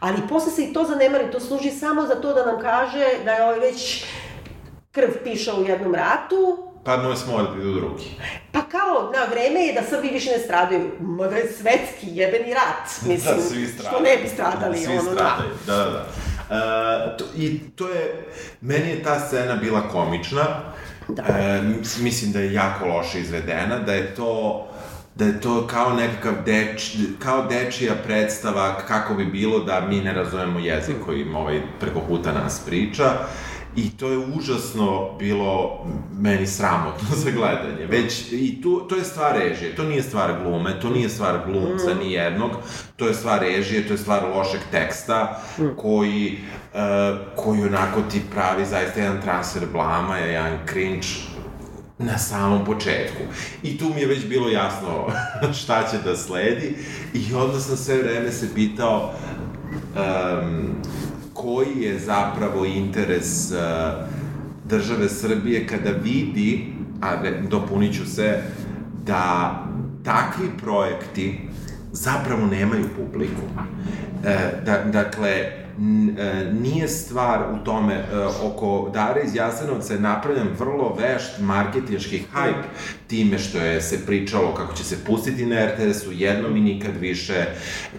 [0.00, 3.32] Ali posle se i to zanemari, to služi samo za to da nam kaže da
[3.32, 4.04] je ovaj već
[4.92, 8.04] krv pišao u jednom ratu, Padno je smolj idu drugi.
[8.52, 12.90] pa kao, na vreme je da Srbi više ne stradaju, mada je svetski jebeni rat,
[13.08, 13.94] mislim, da, svi stradaju.
[13.94, 16.06] što ne bi stradali, Svi ono, stradaju, da, da, da.
[16.50, 18.26] E, to, I to je,
[18.60, 20.44] meni je ta scena bila komična.
[21.08, 21.22] Da.
[21.30, 24.62] E, mis- mislim da je jako loše izvedena, da je to
[25.16, 30.12] da je to kao nekakav deč, kao dečija predstava kako bi bilo da mi ne
[30.12, 33.04] razumemo jezik koji ovaj preko puta nas priča.
[33.76, 35.84] I to je užasno bilo
[36.18, 37.86] meni sramotno za gledanje.
[37.86, 41.94] Već, i tu, to je stvar režije, to nije stvar glume, to nije stvar glumca
[42.00, 42.50] ni jednog,
[42.96, 45.40] to je stvar režije, to je stvar lošeg teksta,
[45.76, 46.38] koji,
[46.74, 46.80] uh,
[47.36, 51.06] koji onako ti pravi zaista jedan transfer blama, jedan cringe
[51.98, 53.22] na samom početku.
[53.62, 55.06] I tu mi je već bilo jasno
[55.62, 56.76] šta će da sledi
[57.14, 60.74] i onda sam sve vreme se pitao um,
[61.34, 63.58] koji je zapravo interes uh,
[64.64, 68.42] države Srbije kada vidi, a ne, dopunit ću se,
[69.04, 69.54] da
[70.04, 71.40] takvi projekti
[71.92, 73.42] zapravo nemaju publiku.
[74.24, 75.65] E, da, dakle,
[76.52, 78.04] nije stvar u tome, e,
[78.42, 82.56] oko Dare iz Jasenovca je napravljen vrlo vešt marketinški hajp
[83.06, 87.44] time što je se pričalo kako će se pustiti na RTS-u jednom i nikad više,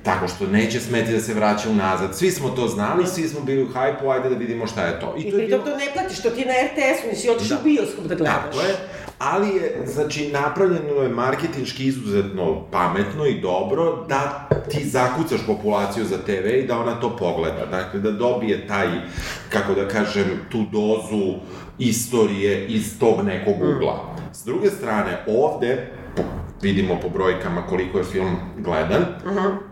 [0.04, 2.18] tako što neće smeti da se vraća unazad.
[2.18, 5.16] Svi smo to znali, svi smo bili u hajpu, ajde da vidimo šta je to.
[5.18, 7.62] I to je pritom bilo- to ne platiš, to ti na RTS-u, nisi otišao Da.
[7.62, 8.36] u bioskop da gledaš.
[8.36, 8.76] Tako je,
[9.20, 16.18] ali je, znači, napravljeno je marketinški izuzetno pametno i dobro da ti zakucaš populaciju za
[16.18, 17.66] TV i da ona to pogleda.
[17.66, 18.88] Dakle, da dobije taj,
[19.50, 21.34] kako da kažem, tu dozu
[21.80, 24.16] istorije iz tog nekog ugla.
[24.34, 25.92] S druge strane, ovde,
[26.62, 29.06] vidimo po brojkama koliko je film gledan,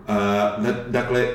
[0.08, 1.28] a, da, dakle,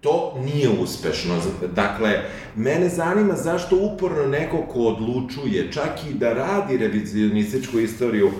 [0.00, 1.34] to nije uspešno.
[1.74, 2.22] Dakle,
[2.56, 8.30] mene zanima zašto uporno neko ko odlučuje čak i da radi revizionističku istoriju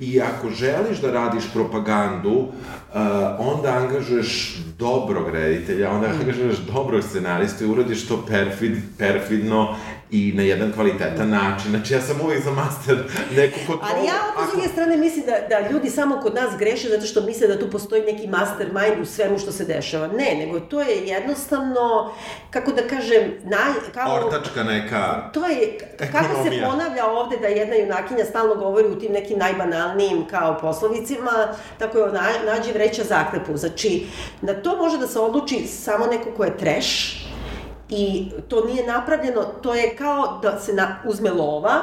[0.00, 2.46] i ako želiš da radiš propagandu,
[2.94, 3.00] uh,
[3.38, 9.76] onda angažuješ dobrog reditelja, onda angažuješ dobrog scenaristu i uradiš to perfid, perfidno
[10.10, 11.70] i na jedan kvalitetan način.
[11.70, 12.96] Znači, ja sam uvijek za master
[13.36, 13.92] neku kontrolu.
[13.96, 17.06] Ali ja opet s druge strane mislim da, da ljudi samo kod nas greše zato
[17.06, 20.06] što misle da tu postoji neki mastermind u svemu što se dešava.
[20.06, 22.12] Ne, nego to je jednostavno,
[22.50, 24.24] kako da kažem, naj, kao...
[24.24, 25.30] Ortačka neka...
[25.32, 26.70] To je, kako se Ekonomija.
[26.70, 31.48] ponavlja ovde da jedna junakinja stalno govori u tim nekim najbanalnijim kao poslovicima,
[31.78, 33.56] tako je ona, nađe vreća zaklepu.
[33.56, 34.06] Znači,
[34.42, 37.28] na to može da se odluči samo neko ko je trash,
[37.90, 41.80] i to nije napravljeno, to je kao da se na, uzme lova,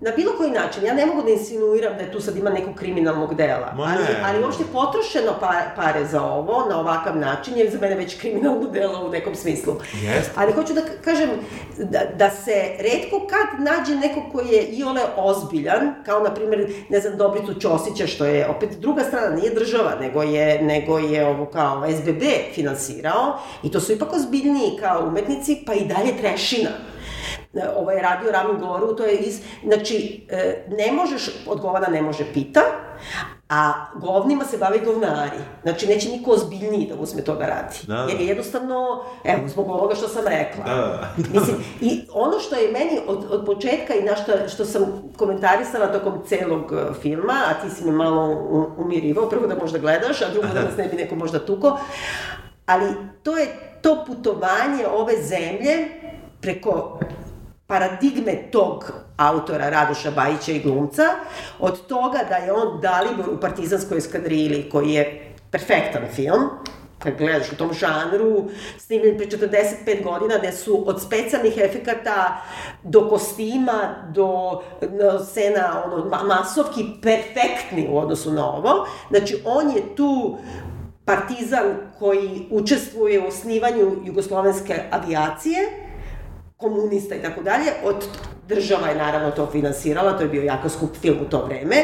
[0.00, 2.74] na bilo koji način, ja ne mogu da insinuiram da je tu sad ima nekog
[2.74, 4.20] kriminalnog dela, Ma ali, ne.
[4.24, 8.70] ali uopšte potrošeno pa, pare za ovo, na ovakav način, je za mene već kriminalno
[8.70, 9.74] delo u nekom smislu.
[9.92, 10.30] Jeste.
[10.34, 11.30] Ali hoću da kažem
[11.78, 17.00] da, da se redko kad nađe neko koji je iole ozbiljan, kao na primjer, ne
[17.00, 21.46] znam, Dobricu Ćosića, što je opet druga strana, nije država, nego je, nego je ovo
[21.46, 22.22] kao SBB
[22.54, 26.70] finansirao, i to su ipak ozbiljniji kao umetnici, pa i dalje trešina
[27.76, 32.32] ovo je radio Rami Goru, to je iz, znači, e, ne možeš, odgovara ne može
[32.32, 32.60] pita,
[33.48, 35.38] a govnima se bave govnari.
[35.62, 37.76] Znači, neće niko ozbiljniji da uzme to da radi.
[37.86, 38.06] Da.
[38.10, 40.64] Jer je jednostavno, evo, zbog ovoga što sam rekla.
[40.64, 41.14] Da, da.
[41.40, 45.92] Mislim, i ono što je meni od, od početka i na što, što sam komentarisala
[45.92, 50.30] tokom celog e, filma, a ti si me malo umirivao, prvo da možda gledaš, a
[50.32, 51.78] drugo da nas ne bi neko možda tuko,
[52.66, 53.46] ali to je
[53.82, 55.88] to putovanje ove zemlje
[56.40, 56.98] preko
[57.66, 61.02] paradigme tog autora Radoša Bajića i glumca,
[61.58, 66.42] od toga da je on Dalibor u partizanskoj eskadrili, koji je perfektan film,
[66.98, 68.44] kad gledaš u tom žanru,
[68.78, 72.42] snimljen pre 45 godina, gde su od specijalnih efekata
[72.82, 74.62] do kostima, do
[75.30, 78.86] scena ono, masovki perfektni u odnosu na ovo.
[79.10, 80.38] Znači, on je tu
[81.04, 85.85] partizan koji učestvuje u osnivanju jugoslovenske avijacije,
[86.56, 88.08] komunista i tako dalje, od
[88.48, 91.76] država je naravno to finansirala, to je bio jako skup film u to vreme,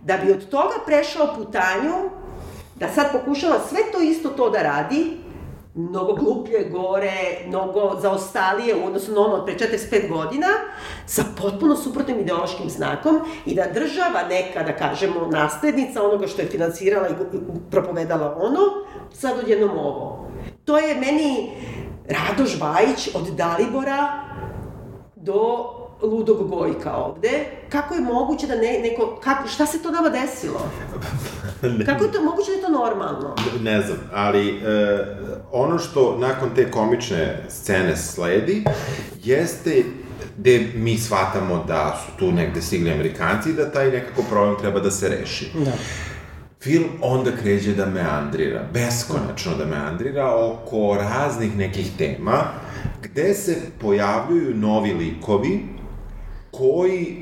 [0.00, 2.10] da bi od toga prešao putanju
[2.74, 5.22] da sad pokušava sve to isto to da radi,
[5.74, 10.46] mnogo gluplje, gore, mnogo zaostalije u odnosu na ono od pre 45 godina,
[11.06, 16.48] sa potpuno suprotnim ideološkim znakom i da država neka, da kažemo, naslednica onoga što je
[16.48, 17.12] finansirala i
[17.70, 18.60] propovedala ono,
[19.12, 20.28] sad odjednom ovo.
[20.64, 21.50] To je meni
[22.08, 24.22] Radoš Bajić od Dalibora
[25.16, 25.38] do
[26.02, 27.30] ludog Gojka ovde.
[27.68, 30.60] Kako je moguće da ne, neko, kako, šta se to nama desilo?
[31.86, 33.34] Kako je to moguće da je to normalno?
[33.62, 34.98] Ne znam, ali e,
[35.52, 38.64] ono što nakon te komične scene sledi,
[39.22, 39.84] jeste
[40.36, 44.80] gde mi shvatamo da su tu negde stigli Amerikanci i da taj nekako problem treba
[44.80, 45.50] da se reši.
[45.54, 45.72] Da.
[46.62, 52.44] Film onda kreće da meandrira, beskonačno da meandrira oko raznih nekih tema,
[53.02, 55.60] gde se pojavljuju novi likovi
[56.50, 57.16] koji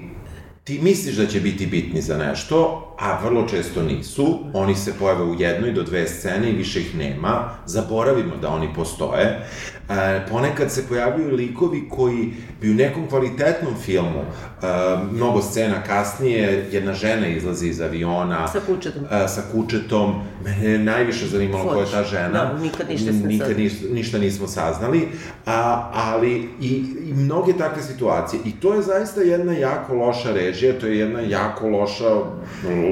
[0.65, 4.39] ti misliš da će biti bitni za nešto, a vrlo često nisu.
[4.53, 7.51] Oni se pojave u jednoj do dve scene i više ih nema.
[7.67, 9.47] Zaboravimo da oni postoje.
[9.91, 14.67] E, ponekad se pojavljuju likovi koji bi u nekom kvalitetnom filmu, e,
[15.13, 18.49] mnogo scena kasnije, jedna žena izlazi iz aviona.
[18.49, 19.05] Sa kučetom.
[19.11, 20.15] E, sa kučetom.
[20.45, 22.29] Mene je najviše zanimalo ko je ta žena.
[22.29, 25.09] Da, nikad ništa nikad ništa, ništa nismo saznali.
[25.47, 28.41] A, ali i, i mnoge takve situacije.
[28.45, 32.11] I to je zaista jedna jako loša režija, to je jedna jako loša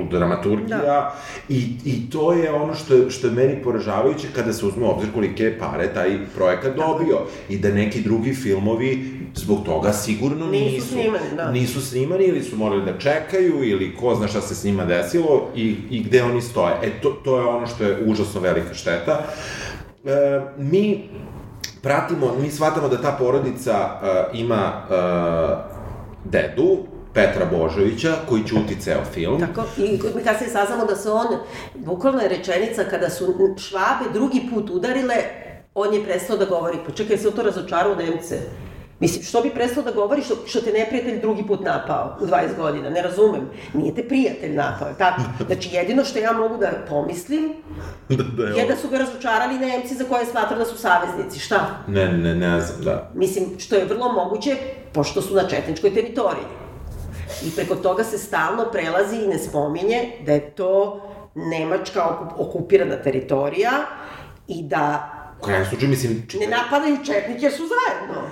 [0.04, 1.14] dramaturgija da.
[1.48, 5.58] i, i to je ono što, što je meni poražavajuće kada se uzme obzir kolike
[5.58, 10.74] pare taj projekat dobio i da neki drugi filmovi zbog toga sigurno nisu.
[10.74, 11.50] Nisu snimani, da.
[11.50, 15.48] Nisu snimani ili su morali da čekaju ili ko zna šta se s njima desilo
[15.56, 16.74] i, i gde oni stoje.
[16.82, 19.24] E, to, to je ono što je užasno velika šteta.
[20.04, 21.08] E, mi
[21.82, 25.58] pratimo, mi shvatamo da ta porodica uh, ima uh,
[26.24, 26.78] dedu,
[27.14, 29.40] Petra Božovića, koji ćuti ceo film.
[29.40, 31.26] Tako, i kad se saznamo da se on,
[31.74, 35.14] bukvalno je rečenica, kada su švabe drugi put udarile,
[35.74, 38.38] on je prestao da govori, pa čekaj, se to razočarao Nemce.
[39.00, 42.56] Mislim, što bi prestao da govori što, što te neprijatelj drugi put napao u 20
[42.56, 42.90] godina?
[42.90, 43.50] Ne razumem.
[43.74, 45.22] Nije te prijatelj napao, tako?
[45.46, 47.52] Znači, jedino što ja mogu da pomislim
[48.08, 51.38] da, da je, je da su ga razočarali Nemci za koje smatra da su saveznici.
[51.38, 51.84] Šta?
[51.86, 53.10] Ne, ne, ne znam, da.
[53.14, 54.56] Mislim, što je vrlo moguće,
[54.92, 56.44] pošto su na četničkoj teritoriji.
[57.46, 61.01] I preko toga se stalno prelazi i ne spominje da je to
[61.35, 63.70] Nemačka okupirana teritorija
[64.48, 65.14] i da...
[65.40, 66.27] U krajem slučaju, mislim...
[66.40, 68.22] Ne napadaju četnike, jer su zajedno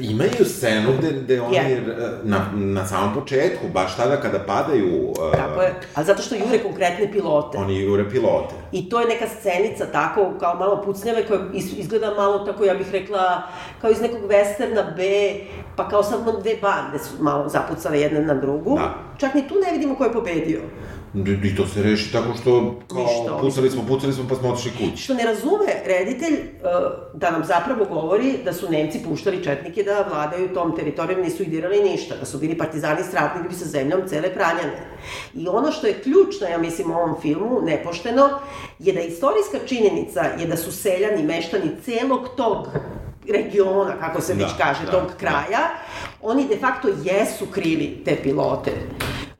[0.00, 2.12] imaju scenu gde, gde oni yeah.
[2.22, 5.10] na, na samom početku, baš tada kada padaju...
[5.10, 7.58] Uh, tako je, ali zato što jure konkretne pilote.
[7.58, 8.54] Oni jure pilote.
[8.72, 12.90] I to je neka scenica tako, kao malo pucnjave, koja izgleda malo tako, ja bih
[12.92, 13.42] rekla,
[13.80, 15.02] kao iz nekog westerna B,
[15.76, 18.76] pa kao samo dve bande su malo zapucale jedna na drugu.
[18.76, 18.94] Da.
[19.18, 20.60] Čak ni tu ne vidimo ko je pobedio.
[21.14, 24.70] I to se reši tako što, kao, Ništa, pucali smo, pucali smo, pa smo otišli
[24.70, 25.02] kući.
[25.02, 26.70] Što ne razume reditelj uh,
[27.14, 31.90] da nam zapravo govori da su Nemci puštali četnike da vladaju tom teritorijom, nisu idirali
[31.90, 34.86] ništa, da su bili partizani stratni bi sa zemljom cele pranjane.
[35.34, 38.28] I ono što je ključno, ja mislim, u ovom filmu, nepošteno,
[38.78, 42.66] je da istorijska činjenica je da su seljani, meštani celog tog
[43.28, 45.14] regiona, kako se da, već kaže, da, tog da.
[45.18, 45.74] kraja, da.
[46.22, 48.72] oni de facto jesu krili te pilote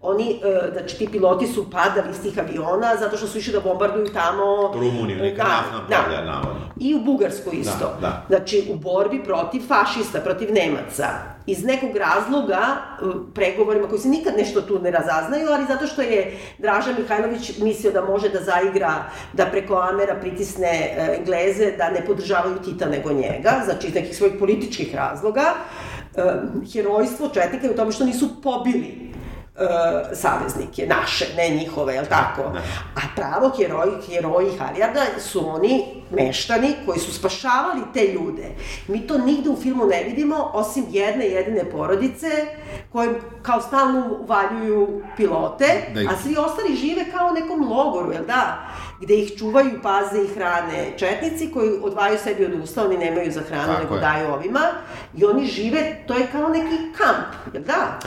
[0.04, 3.60] oni, e, znači ti piloti su padali iz tih aviona zato što su išli da
[3.60, 4.72] bombarduju tamo...
[4.74, 6.04] Rumuniju, neka da, naftna da.
[6.04, 6.24] polja, da.
[6.24, 6.60] navodno.
[6.76, 7.96] I u Bugarsku da, isto.
[8.00, 8.24] Da, da.
[8.28, 11.08] Znači, u borbi protiv fašista, protiv Nemaca.
[11.46, 16.02] Iz nekog razloga, e, pregovorima koji se nikad nešto tu ne razaznaju, ali zato što
[16.02, 18.94] je Draža Mihajlović mislio da može da zaigra,
[19.32, 24.16] da preko Amera pritisne e, Engleze, da ne podržavaju Tita nego njega, znači iz nekih
[24.16, 25.44] svojih političkih razloga,
[26.72, 29.14] herojstvo Četnika je u tome što nisu pobili
[29.54, 32.42] uh, saveznike, naše, ne njihove, jel tako?
[32.54, 32.60] Ne.
[32.94, 38.44] A pravo heroji, heroji Harijarda su oni meštani koji su spašavali te ljude.
[38.88, 42.28] Mi to nigde u filmu ne vidimo, osim jedne jedine porodice
[42.92, 48.24] koje kao stalno uvaljuju pilote, Da a svi ostali žive kao u nekom logoru, jel
[48.26, 48.68] da?
[49.04, 53.40] Gde ih čuvaju, paze i hrane četnici koji odvajaju sebi od usta, oni nemaju za
[53.40, 54.00] hranu, Tako nego je.
[54.00, 54.60] daju ovima.
[55.14, 57.98] I oni žive, to je kao neki kamp, jel da?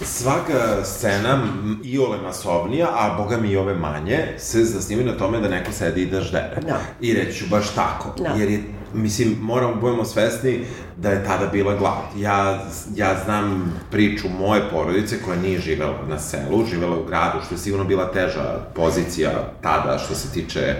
[0.00, 5.40] Svaka scena, m, iole masovnija, a boga mi i ove manje, se zasnimaju na tome
[5.40, 6.56] da neko sedi i da ždere.
[6.66, 6.80] Da.
[7.00, 8.14] I reći ću baš tako.
[8.18, 8.28] Da.
[8.28, 8.62] Jer je,
[8.94, 10.64] mislim, moramo budemo svesni
[10.96, 12.02] da je tada bila glad.
[12.16, 17.54] Ja, ja znam priču moje porodice koja nije živela na selu, živela u gradu, što
[17.54, 19.30] je sigurno bila teža pozicija
[19.62, 20.74] tada što se tiče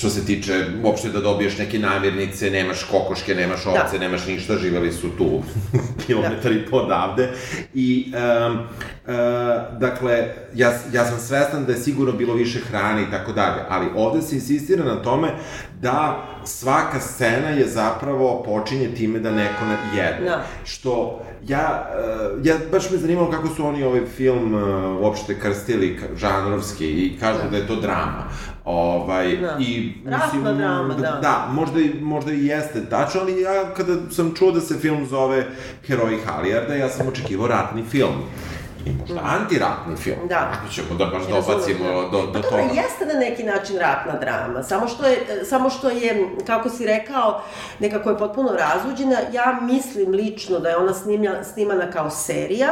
[0.00, 3.98] što se tiče uopšte da dobiješ neke namirnice, nemaš kokoške, nemaš ovce, Da.
[3.98, 5.42] nemaš ništa, živeli su tu
[6.06, 7.28] kilometar i po odavde.
[7.74, 8.12] I,
[8.46, 8.60] um, uh,
[9.80, 10.12] dakle,
[10.54, 14.22] ja, ja sam svestan da je sigurno bilo više hrane i tako dalje, ali ovde
[14.22, 15.28] se insistira na tome
[15.80, 20.24] da svaka scena je zapravo počinje time da neko na- jede.
[20.24, 20.44] Da.
[20.64, 21.90] Što ja,
[22.34, 24.60] uh, ja baš me zanimalo kako su oni ovaj film uh,
[25.00, 28.24] uopšte krstili žanrovski i kažu da, je to drama.
[28.64, 29.56] Ovaj, Da.
[29.60, 31.18] i, Ratna drama, da.
[31.22, 35.06] Da, možda, i, možda i jeste tačno, ali ja kada sam čuo da se film
[35.06, 35.46] zove
[35.86, 38.14] Heroji Halijarda, ja sam očekivao ratni film.
[38.86, 40.18] I možda antiratni film.
[40.28, 40.52] Da.
[40.52, 42.08] Ako ćemo da baš Razumem, dobacimo da.
[42.10, 42.56] do, do pa toga.
[42.56, 46.86] dobro, jeste na neki način ratna drama, samo što je, samo što je, kako si
[46.86, 47.42] rekao,
[47.78, 49.16] nekako je potpuno razuđena.
[49.32, 52.68] Ja mislim lično da je ona snimlja, snimana kao serija,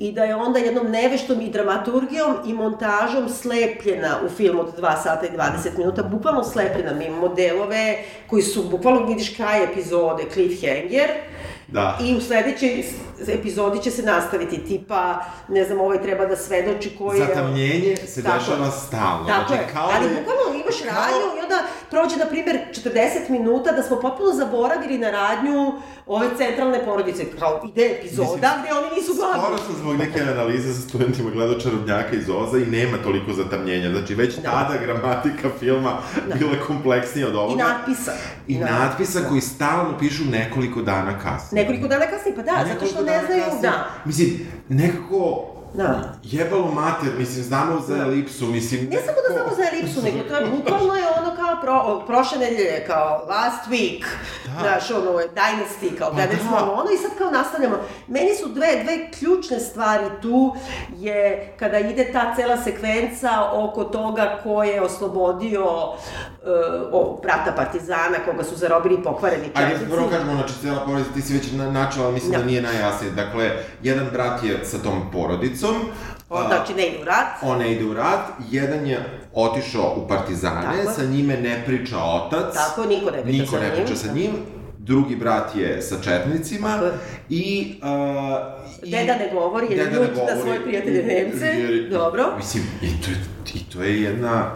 [0.00, 5.02] i da je onda jednom neveštom i dramaturgijom i montažom slepljena u film od 2
[5.02, 6.94] sata i 20 minuta, bukvalno slepljena.
[6.94, 11.10] Mi imamo delove koji su, bukvalno vidiš kraj epizode, cliffhanger,
[11.68, 11.98] Da.
[12.02, 12.84] I u sledećoj
[13.28, 17.26] epizodi će se nastaviti, tipa, ne znam, ovaj treba da svedoči koji je...
[17.26, 19.26] Zatamljenje se Tako dešava stalno.
[19.26, 21.58] Tako znači, je, kao ali da bukvalno imaš kao- radnju i onda
[21.90, 22.94] prođe, na primjer, 40
[23.30, 25.72] minuta da smo potpuno zaboravili na radnju
[26.06, 29.42] ove centralne porodice, kao ide epizoda Mislim, gde oni nisu glavni.
[29.42, 33.90] Skoro sam zbog neke analize sa studentima gledao Čarobnjaka iz Oza i nema toliko zatamnjenja.
[33.90, 34.50] Znači, već Da.
[34.50, 35.98] tada gramatika filma
[36.34, 37.64] bila kompleksnija od I ovoga.
[37.64, 38.12] natpisa.
[38.46, 38.64] I Da.
[38.66, 41.57] natpisa koji stalno pišu nekoliko dana kasnije.
[41.58, 43.86] Nekoliko dana kasnije, pa da, zato što ne znaju, da.
[44.04, 44.28] Mislim,
[44.68, 45.54] nekako...
[45.74, 46.12] Da.
[46.22, 48.02] Jebalo mater, mislim, znamo za Da.
[48.02, 48.88] elipsu, mislim...
[48.90, 52.38] Ne samo da znamo za elipsu, nego to je bukvalno je ono kao pro, prošle
[52.38, 54.04] nedelje, kao last week,
[54.44, 54.60] Da.
[54.60, 56.42] znaš, ono Dynasty, kao Pa gledali da.
[56.42, 57.76] smo ono, i sad kao nastavljamo.
[58.08, 60.54] Meni su dve, dve ključne stvari tu,
[60.96, 65.98] je kada ide ta cela sekvenca oko toga ko je oslobodio uh,
[66.92, 69.90] o, brata partizana, koga su zarobili pokvareni Ajde, četnici.
[69.92, 72.38] prvo kažemo, znači, cijela porodica, ti si već na, načela, mislim da.
[72.38, 72.44] Da.
[72.44, 73.12] nije najjasnije.
[73.12, 73.50] Dakle,
[73.82, 75.57] jedan brat je sa tom porodicom,
[76.30, 77.26] A, Znači, ne ide u rat.
[77.42, 78.98] on ne ide u rat, jedan je
[79.34, 82.54] otišao u partizane, Tako sa njime ne priča otac.
[82.54, 84.30] Tako, niko ne priča niko sa ne priča sa njim.
[84.78, 86.86] Drugi brat je sa četnicima Tako
[87.28, 87.74] i...
[87.82, 87.88] Uh,
[88.82, 91.46] i Deda ne govori, jer je ljut na svoje prijatelje Nemce.
[91.46, 92.24] jer- Dobro.
[92.36, 93.10] Mislim, i to,
[93.54, 94.50] i to je jedna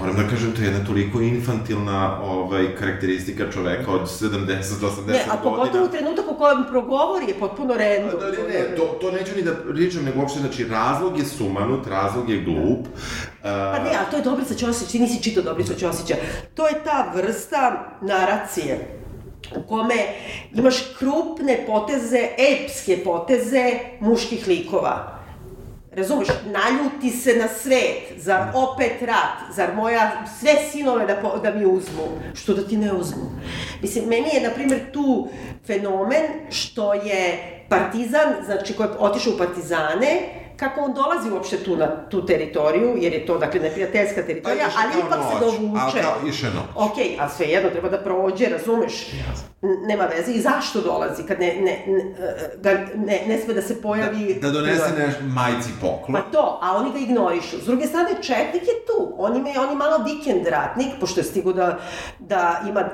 [0.00, 5.36] moram da kažem, to je jedna toliko infantilna ovaj, karakteristika čoveka od 70-80 Ne, a
[5.36, 5.84] pogotovo godina.
[5.84, 8.20] u trenutak u kojem progovori je potpuno random.
[8.20, 11.86] Da, ne, ne, to, to neću ni da pričam, nego uopšte, znači, razlog je sumanut,
[11.86, 12.86] razlog je glup.
[13.42, 16.14] Pa ne, a to je Dobrica Ćosić, ti nisi čitao Dobrica Ćosića.
[16.54, 19.00] To je ta vrsta naracije
[19.56, 19.94] u kome
[20.54, 25.13] imaš krupne poteze, epske poteze muških likova.
[25.96, 31.54] Razumeš, naljuti se na svet, zar opet rat, zar moja sve sinove da, po, da
[31.54, 32.02] mi uzmu,
[32.34, 33.30] što da ti ne uzmu.
[33.82, 35.28] Mislim, meni je, na primjer, tu
[35.66, 41.76] fenomen što je partizan, znači ko je otišao u partizane, kako on dolazi uopšte tu
[41.76, 45.80] na tu teritoriju, jer je to, dakle, neprijateljska teritorija, išao ali ipak se noć, dovuče.
[45.82, 46.64] ali kao išao je noć.
[46.76, 49.12] Ok, a svejedno treba da prođe, razumeš?
[49.62, 50.32] N- Nema veze.
[50.32, 52.14] I zašto dolazi kad ne, ne, ne,
[52.56, 54.34] ga, ne, ne sme da se pojavi...
[54.34, 56.14] Da donese neš majci poklon.
[56.14, 57.56] Pa to, a oni ga ignorišu.
[57.58, 59.14] S druge strane, Četnik je tu.
[59.18, 61.78] On ima, on je malo vikend ratnik, pošto je stigo da,
[62.18, 62.84] da ima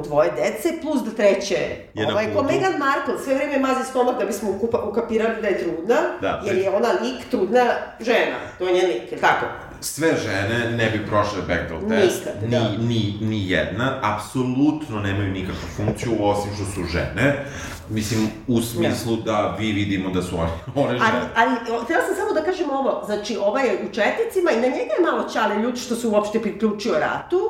[0.00, 1.58] dvoje dece, plus da treće.
[1.94, 2.42] Je ovaj, ko.
[2.42, 6.56] Meghan Markle, sve vreme mazi stomak da bismo ukupa, ukapirali da je trudna, Da, jer
[6.56, 7.64] je ona lik trudna
[8.00, 8.36] žena.
[8.58, 9.46] To je njen lik, tako?
[9.80, 12.24] sve žene ne bi prošle Bechdel test.
[12.24, 12.84] Nikad, ni, da.
[12.88, 13.98] ni, ni jedna.
[14.02, 17.44] Apsolutno nemaju nikakvu funkciju, osim što su žene.
[17.90, 20.50] Mislim, u smislu da vi vidimo da su one,
[20.86, 21.10] one žene.
[21.10, 24.60] Ali, ali, o, htjela sam samo da kažem ovo, znači, ovaj je u četnicima i
[24.60, 27.40] na njega je malo čale ljudi što se uopšte priključio ratu,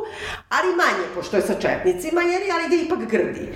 [0.48, 3.52] ali manje, pošto je sa četnicima, jer je, ali ga ipak grdi.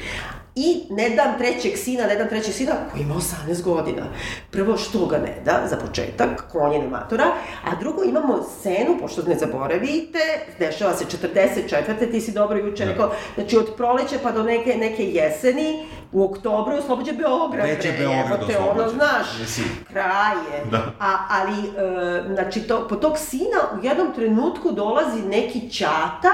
[0.55, 4.03] I ne dam trećeg sina, ne dam trećeg sina koji ima 18 godina.
[4.51, 7.25] Prvo, što ga ne da, za početak, klonjenje matora,
[7.65, 10.19] a drugo, imamo scenu, pošto ne zaboravite,
[10.59, 12.11] dešava se 44.
[12.11, 16.73] ti si dobro juče rekao, znači od proleća pa do neke, neke jeseni, u oktobru
[16.73, 17.69] je oslobođen Beograd.
[17.69, 19.67] Već je Beograd jebote, ono, znaš, Mislim.
[19.89, 20.65] kraj je.
[20.71, 20.93] Da.
[21.01, 26.33] A, ali, e, znači, to, po tog sina u jednom trenutku dolazi neki ćata,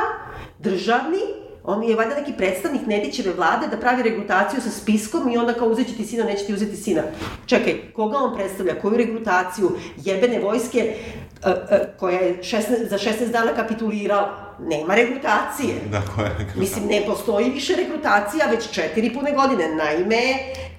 [0.58, 1.20] državni,
[1.68, 5.68] on je valjda neki predstavnik Nedićeve vlade da pravi regrutaciju sa spiskom i onda kao
[5.68, 7.02] uzet će ti sina, neće ti uzeti sina.
[7.46, 13.30] Čekaj, koga on predstavlja, koju regrutaciju, jebene vojske e, e, koja je 16, za 16
[13.32, 14.48] dana kapitulirala.
[14.60, 15.74] Nema regrutacije.
[15.90, 19.74] Da, koja je Mislim, ne postoji više regrutacija već četiri pune godine.
[19.74, 20.22] Naime,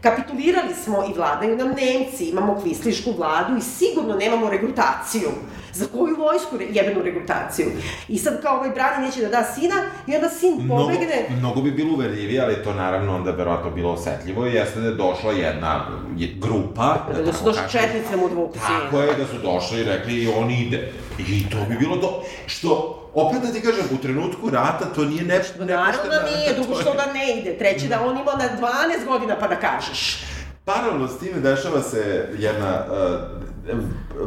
[0.02, 5.30] kapitulirali smo i vladaju nam Nemci, imamo kvislišku vladu i sigurno nemamo regrutaciju.
[5.74, 7.72] Za koju vojsku re, jebenu regrutaciju?
[8.08, 9.76] I sad kao ovaj brani neće da da sina
[10.08, 11.26] i onda sin Mnogo, pobegne.
[11.30, 14.94] mnogo bi bilo uverljivije, ali to naravno onda verovatno bilo osetljivo i jeste da je
[14.94, 15.86] došla jedna
[16.18, 19.80] je- grupa, Da, da su tako došli četnice mu dvuku Tako je, da su došli
[19.80, 20.92] i rekli on ide.
[21.20, 22.10] I to bi bilo do...
[22.46, 22.70] Što,
[23.14, 26.76] opet da ti kažem, u trenutku rata to nije ne, Pa Naravno da nije, drugo
[26.76, 27.58] što da ne ide.
[27.58, 30.24] Treće da on ima na 12 godina pa da kažeš.
[30.66, 33.80] Paralelno s time dešava se jedna uh,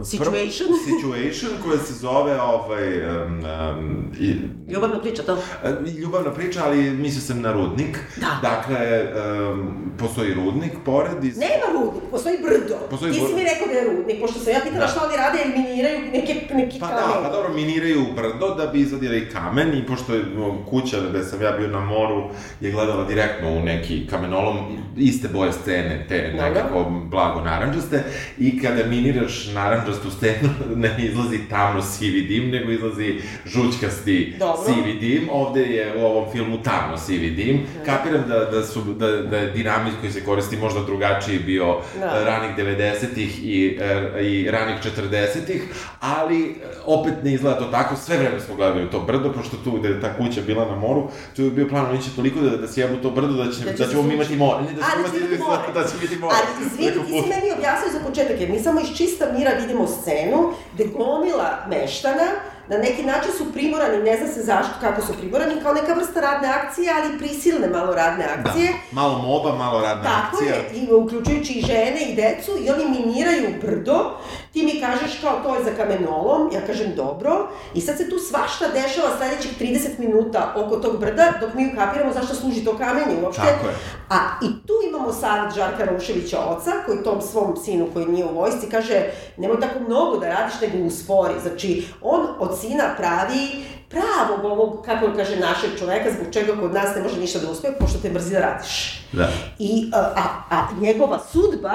[0.04, 0.68] Situation?
[0.88, 3.44] situation koja se zove ovaj um,
[3.78, 4.34] um, i,
[4.72, 5.38] Ljubavna priča to.
[5.64, 7.98] E, ljubavna priča, ali mislio sam na rudnik.
[8.16, 8.38] Da.
[8.42, 9.06] Dakle,
[9.52, 11.38] um, postoji rudnik pored iz...
[11.38, 12.74] Nema rudnik, postoji brdo.
[12.90, 14.88] Postoji Ti si mi rekao da je rudnik, pošto sam ja pitala Da.
[14.88, 17.22] šta oni rade, eliminiraju neke, neki Pa kamen.
[17.22, 20.24] da, pa dobro, miniraju brdo da bi izvadili kamen i pošto je
[20.70, 22.30] kuća gde sam ja bio na moru
[22.60, 24.56] je gledala direktno u neki kamenolom,
[24.96, 28.04] iste boje scene, te nekako blago naranđaste
[28.38, 29.52] i kada miniraš
[29.82, 30.48] naranđastu stenu
[30.82, 34.62] ne izlazi tamno sivi dim, nego izlazi žućkasti Dobro.
[34.64, 35.28] sivi dim.
[35.32, 37.66] Ovde je u ovom filmu tamno sivi dim.
[37.86, 42.24] Kapiram da, da, su, da, da je dinamik koji se koristi možda drugačiji bio Da.
[42.24, 45.62] ranih 90-ih i, e, i ranih 40-ih,
[46.00, 46.54] ali e,
[46.86, 50.00] opet ne izgleda to tako, sve vreme smo gledali to brdo, pošto tu gde je
[50.00, 52.96] ta kuća bila na moru, tu je bio plan, oni će toliko da, da sjebu
[53.02, 54.62] to brdo da, će, Da da, će se ćemo mi imati more.
[54.62, 55.72] Ne, da ćemo da imati, more.
[55.74, 56.34] da će biti more.
[56.36, 59.71] Ali, izvini, ti si meni objasnio za početak, jer mi samo iz čista mira vidimo
[59.86, 62.28] scenu gde gomila meštana
[62.72, 66.20] na neki način su primorani, ne zna se zašto, kako su primorani, kao neka vrsta
[66.20, 68.72] radne akcije, ali prisilne malo radne akcije.
[68.72, 70.54] Da, malo moba, malo radna Tako akcija.
[70.54, 74.10] je, i uključujući i žene i decu, i oni miniraju brdo,
[74.52, 78.18] ti mi kažeš kao to je za kamenolom, ja kažem dobro, i sad se tu
[78.18, 83.22] svašta dešava sledećih 30 minuta oko tog brda, dok mi ukapiramo zašto služi to kamenje
[83.22, 83.42] uopšte.
[83.42, 83.74] Tako je.
[84.10, 88.34] A i tu imamo savjet Žarka Ruševića oca, koji tom svom sinu koji nije u
[88.34, 89.02] vojsci kaže,
[89.36, 91.34] nemoj tako mnogo da radiš, nego uspori.
[91.42, 96.72] Znači, on od sina pravi pravog ovog, kako da kaže, našeg čoveka, zbog čega kod
[96.72, 99.02] nas ne može ništa da uspe, pošto te mrzi da radiš.
[99.12, 99.28] Da.
[99.58, 101.72] I, a, a, a njegova sudba,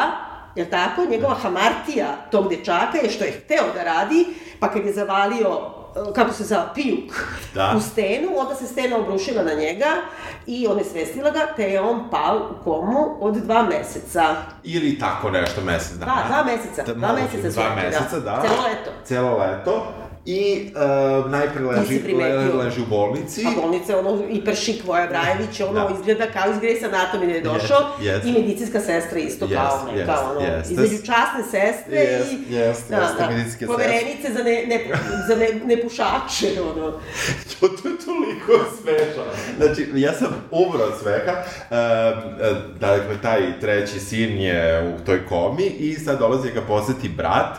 [0.55, 4.25] je tako, njegova hamartija tog dečaka je što je hteo da radi,
[4.59, 7.11] pa kad je zavalio e, kako se zove, pijuk
[7.53, 7.73] Da.
[7.77, 9.88] u stenu, onda se stena obrušila na njega
[10.47, 14.35] i on je svestila ga, te je on pao u komu od dva meseca.
[14.63, 16.15] Ili tako nešto, mesec dana.
[16.15, 17.99] Da, dva meseca, Da, dva moguće, meseca Dva rekli, da.
[17.99, 18.41] meseca, da.
[18.41, 18.91] Celo leto.
[19.05, 19.93] Celo leto.
[20.30, 22.01] I uh, najpre leži,
[22.53, 23.45] leži u bolnici.
[23.45, 25.95] A bolnica, ono, hiperšik Voja Brajević, ono, Da.
[25.99, 28.28] izgleda kao iz Grey's Anatomy da je došao, Yes, yes.
[28.30, 30.71] i medicinska sestra isto Yes, kao neka, yes, ono, yes.
[30.71, 32.53] između časne sestre Yes, i...
[32.53, 32.95] yes, jeste,
[33.30, 33.67] medicinske sestre.
[33.67, 34.86] Poverenice za, ne, ne,
[35.28, 36.91] za ne, nepušače, ono.
[37.59, 39.23] To, to je toliko smešno.
[39.57, 41.34] Znači, ja sam umro od smeha.
[41.34, 42.34] Um,
[42.80, 47.57] dakle, taj treći sin je u toj komi i sad dolazi ga poseti brat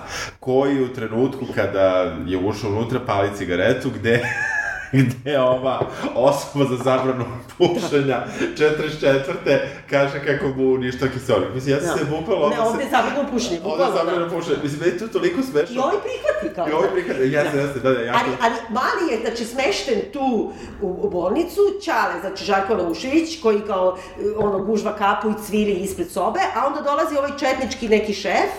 [0.48, 4.22] koji u trenutku kada je ušao unutra pali cigaretu gde
[4.92, 5.80] gde ova
[6.14, 7.24] osoba za zabranu
[7.58, 8.24] pušenja
[8.56, 9.58] 44.
[9.90, 11.48] kaže kako mu uništa kiselnik.
[11.54, 11.96] Mislim, ja sam Da.
[11.98, 12.48] se bukvalno...
[12.48, 14.36] Ne, ovde je zabavno pušenje, Ovde je bukvalno, da.
[14.36, 14.56] pušenje.
[14.62, 15.74] Mislim, meni je to toliko smešno.
[15.76, 16.68] I ovaj prihvati kao.
[16.68, 17.62] I ovaj prihvat, jeste, Da.
[17.62, 18.18] jeste, da, da, jako...
[18.24, 23.96] Ali, ali mali je, znači, smešten tu u, bolnicu, Ćale, znači Žarko Laušević, koji kao,
[24.20, 28.50] e, ono, gužva kapu i cvili ispred sobe, a onda dolazi ovaj četnički neki šef,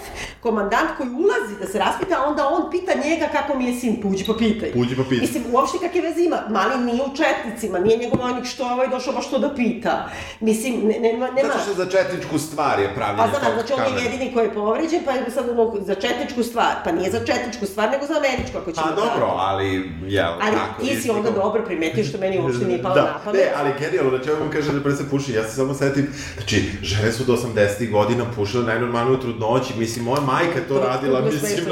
[0.42, 4.02] komandant koji ulazi da se raspita, a onda on pita njega kako mi je sin,
[4.02, 4.72] puđi pa pitaj.
[4.74, 5.22] Puđi pa pitaj.
[5.22, 8.88] Mislim, uopšte kakve veze ima, mali nije u četnicima, nije njegov vojnik što je ovaj
[8.88, 10.10] došao baš to da pita.
[10.40, 11.48] Mislim, ne, nema, nema...
[11.48, 14.46] Zato što za četničku stvar je pravljenje Pa znam, tog znači on je jedini koji
[14.46, 16.74] je povređen, pa je sad ono, za četničku stvar.
[16.84, 19.36] Pa nije za četničku stvar, nego za američku, ako ćemo Pa dobro, tako.
[19.40, 19.68] ali,
[20.08, 23.02] jel, Ali tako, ti si onda kao- dobro primetio što meni uopšte nije palo da,
[23.02, 23.42] na pamet.
[23.42, 26.08] Ne, ali genijalno, znači ovo mi kaže da pre se puši, ja se samo setim,
[26.38, 27.92] znači, žene su do 80.
[27.92, 31.66] godina pušile najnormalniju trudnoći, mislim, moja majka to To- radila, to mislim,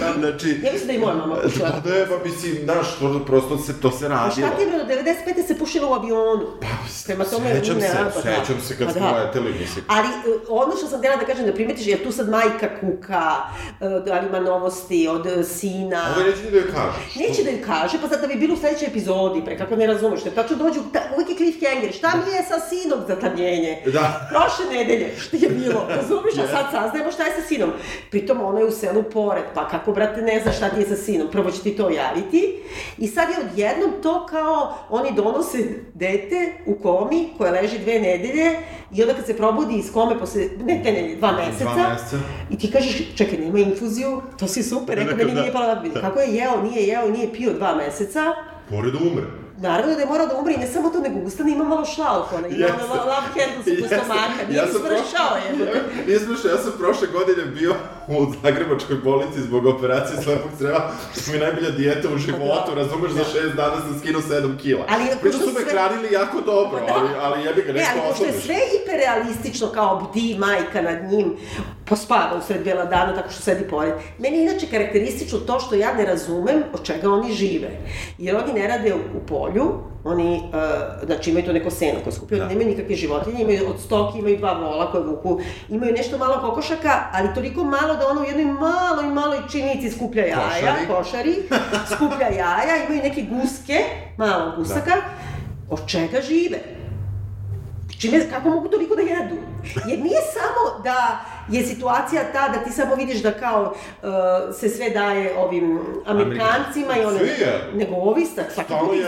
[0.00, 0.12] da.
[0.18, 0.48] znači...
[0.62, 1.70] Ja mislim da i moja mama pušila.
[1.84, 4.30] Pa ne, pa mislim, znaš, to prosto se se, to se radilo.
[4.48, 5.46] šta ti je bilo, 95.
[5.46, 6.46] se pušilo u avionu.
[6.60, 6.66] Pa,
[7.06, 8.36] Prema tome, sećam ne, se, pa da.
[8.36, 9.12] sećam se kad Pa smo da.
[9.12, 9.84] leteli, mislim.
[9.88, 10.12] Ali e,
[10.48, 13.32] ono što sam htjela da kažem, da primetiš, jer tu sad majka kuka,
[13.80, 16.14] e, da li ima novosti od e, sina.
[16.16, 17.14] Ovo neće ni da joj kažeš.
[17.16, 19.86] Neće da ju kaže, pa sad da bi bilo u sledećoj epizodi, pre, kako ne
[19.86, 23.82] razumeš, jer tačno dođu, ta, uvijek je cliffhanger, šta mi je sa sinom za tamljenje?
[23.86, 24.28] Da.
[24.30, 27.70] Prošle nedelje, što je bilo, razumiješ, a sad saznajemo šta je sa sinom.
[28.10, 30.96] Pritom ona je u selu pored, pa kako, brate, ne zna šta ti je sa
[30.96, 32.58] sinom, prvo će ti to javiti.
[32.98, 35.58] I sad je odjednom to kao, oni donose
[35.94, 38.50] dete u komi, koje leži dve nedelje,
[38.92, 42.16] i onda kad se probudi iz kome posle, ne te nedelje, dva meseca, Dva meseca.
[42.50, 45.40] i ti kažeš, čekaj, nema infuziju, to si super, rekao, meni Da.
[45.40, 45.92] nije pala pamet.
[45.94, 48.20] Kako je jeo, nije jeo nije pio dva meseca,
[48.70, 49.24] Pored umre.
[49.58, 52.36] Naravno da je morao da umre i ne samo to, nego ustane ima malo šalku,
[52.36, 53.86] ona ima ono love handles oko Jeste.
[53.88, 55.82] stomaka, nije Ja izvršao je.
[56.06, 57.74] Nije smešno, ja sam prošle godine bio
[58.08, 63.12] u Zagrebačkoj bolnici zbog operacije slepog creva, što mi je najbolja dijeta u životu, razumeš,
[63.12, 64.84] za šest dana sam skinuo 7 kila.
[64.88, 66.94] Ali Pritom to su me sve- hranili jako dobro, Da.
[66.94, 68.44] ali, ali jebi ga, Ne, nešto ali pošto je osnovniš.
[68.46, 71.36] sve hiperrealistično, kao bdi majka nad njim,
[71.84, 73.92] pospava u sred bijela dana tako što sedi pored.
[74.18, 77.70] Meni je inače karakteristično to što ja ne razumem od čega oni žive.
[78.18, 79.72] Jer oni ne rade u polju,
[80.04, 80.52] oni, uh,
[81.06, 82.44] znači imaju to neko seno koje skupljaju, Da.
[82.44, 82.54] da.
[82.54, 87.04] nemaju nikakve životinje, imaju od stoki, imaju dva vola koje vuku, imaju nešto malo kokošaka,
[87.12, 90.86] ali toliko malo da ono u jednoj maloj, maloj činici skuplja jaja, Košari.
[90.88, 91.36] košari,
[91.94, 93.78] skuplja jaja, imaju neke guske,
[94.16, 95.02] malo gusaka, Da.
[95.70, 96.58] od čega žive?
[98.02, 99.36] Čime, kako mogu toliko da jedu?
[99.88, 103.62] Jer nije samo da je situacija ta da ti samo vidiš da kao
[104.02, 104.08] uh,
[104.54, 109.06] se sve daje ovim Amerikancima i one, Svi nego ovi sta- svaki put ih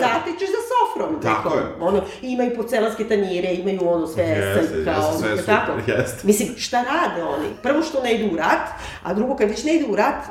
[0.49, 1.23] za sofrom.
[1.23, 1.63] Tako nekom.
[1.63, 1.89] je.
[1.89, 5.73] Ono, i imaju porcelanske tanjire, imaju ono sve, sve jeste, kao, sve je tako.
[5.87, 6.27] jeste.
[6.27, 7.49] Mislim, šta rade oni?
[7.63, 8.69] Prvo što ne idu u rat,
[9.03, 10.25] a drugo kad već ne idu u rat,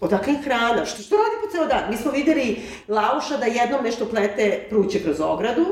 [0.00, 0.84] Odakle im hrana?
[0.84, 1.90] Što, što radi po ceo dan?
[1.90, 5.64] Mi smo videli Lauša da jednom nešto plete pruće kroz ogradu,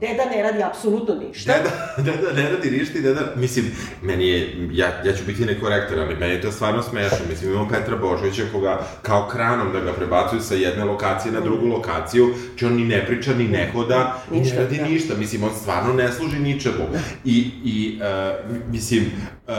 [0.00, 1.52] deda ne radi apsolutno ništa.
[1.52, 1.70] Deda,
[2.12, 3.64] deda ne radi ništa i deda, mislim,
[4.02, 7.18] meni je, ja, ja ću biti nekorektan, ali meni je to stvarno smešno.
[7.30, 11.66] Mislim, imamo Petra Božovića koga kao kranom da ga prebacuju sa jedne lokacije na drugu
[11.66, 14.84] lokaciju, či on ni ne priča, ni ne hoda, i ne Ništa, radi da.
[14.84, 15.14] ništa.
[15.18, 16.84] Mislim, on stvarno ne služi ničemu.
[17.24, 19.12] I, i uh, mislim,
[19.48, 19.54] uh,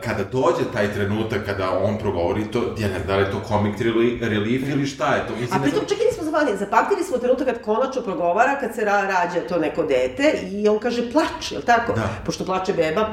[0.00, 3.40] kada dođe taj trenutak kada on progovori to, ja ne znam da li je to
[3.48, 7.02] comic reli- relief ili šta je to, mislim, A pritom znam- i nismo zapamtili, zapamtili
[7.02, 11.12] smo trenutak kad konačno progovara, kad se ra rađa to neko dete i on kaže
[11.12, 11.92] plač, jel tako?
[11.92, 12.08] Da.
[12.26, 13.08] Pošto plače beba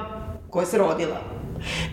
[0.49, 1.17] koja se rodila.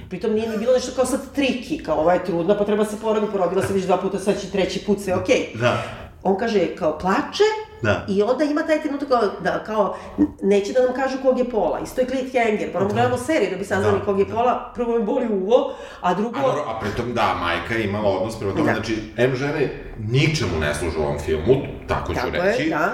[0.08, 2.96] Pritom nije ni bilo nešto kao sad triki, kao ova je trudna pa treba se
[3.02, 5.46] porodi, porodila se već dva puta, sad će treći put, sve okej.
[5.54, 5.82] Da.
[6.22, 7.44] On kaže kao plače
[7.82, 8.04] Da.
[8.08, 9.96] i onda ima taj trenutak kao, da, kao
[10.42, 11.80] neće da nam kažu kog je pola.
[11.80, 14.34] Isto je cliffhanger, moramo gledamo seriju da bi saznali Da, kog je da.
[14.34, 14.72] pola.
[14.74, 16.38] Prvo me boli uvo, a drugo...
[16.38, 18.72] A, dobro, a pritom da, majka je imala odnos prema tome, Da.
[18.74, 21.54] znači, M žene ničemu ne služe u ovom filmu,
[21.88, 22.62] tako ću Tako reći.
[22.62, 22.92] je, da.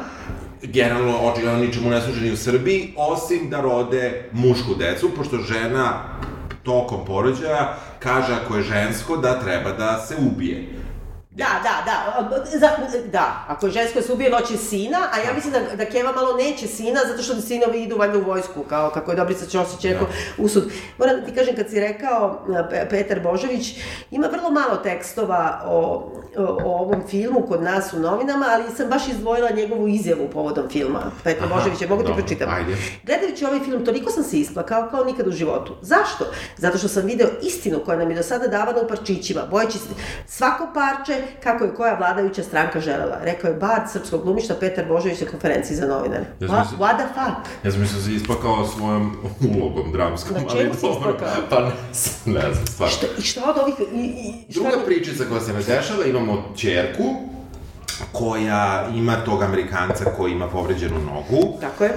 [0.62, 6.02] Generalno, očigledno ničemu ne služe ni u Srbiji, osim da rode mušku decu, pošto žena
[6.62, 10.64] tokom porođaja kaže ako je žensko da treba da se ubije.
[11.36, 12.68] Da, da, da, za,
[13.12, 16.36] da, ako je žensko se ubije, hoće sina, a ja mislim da, da Keva malo
[16.36, 20.06] neće sina, zato što sinovi idu valjda u vojsku, kao kako je Dobrica Ćosić rekao,
[20.38, 20.64] usud.
[20.98, 23.74] Moram da ti kažem, kad si rekao Pe- Petar Božović,
[24.10, 25.78] ima vrlo malo tekstova o,
[26.36, 30.68] o, o ovom filmu kod nas u novinama, ali sam baš izdvojila njegovu izjavu povodom
[30.68, 31.00] filma.
[31.24, 32.54] Petar Aha, Božović, mogu ti dobro, pročitam.
[32.54, 32.76] ajde.
[33.02, 35.74] Gledajući ovaj film, toliko sam se isplakao kao nikad u životu.
[35.82, 36.24] Zašto?
[36.56, 39.88] Zato što sam video istinu koja nam je do sada davana u parčićima, bojeći se
[40.26, 43.18] svako parče kako je koja vladajuća stranka želela.
[43.22, 46.24] Rekao je bard srpskog glumišta Petar Božović na konferenciji za novinare.
[46.40, 47.64] Ja What, sam mislio- what the fuck?
[47.64, 49.16] Ja sam mislio da se isplakao svojom
[49.52, 51.10] ulogom dramskom, Na ali čemu si dobro.
[51.10, 51.42] isplakao?
[51.50, 51.70] Pa ne,
[52.34, 52.94] ne znam, stvarno.
[52.96, 53.74] Šta, šta od ovih...
[53.94, 57.04] I, i, šta Druga pričica koja se ne dešava, imamo čerku
[58.12, 61.94] koja ima tog Amerikanca koji ima povređenu nogu, Tako je.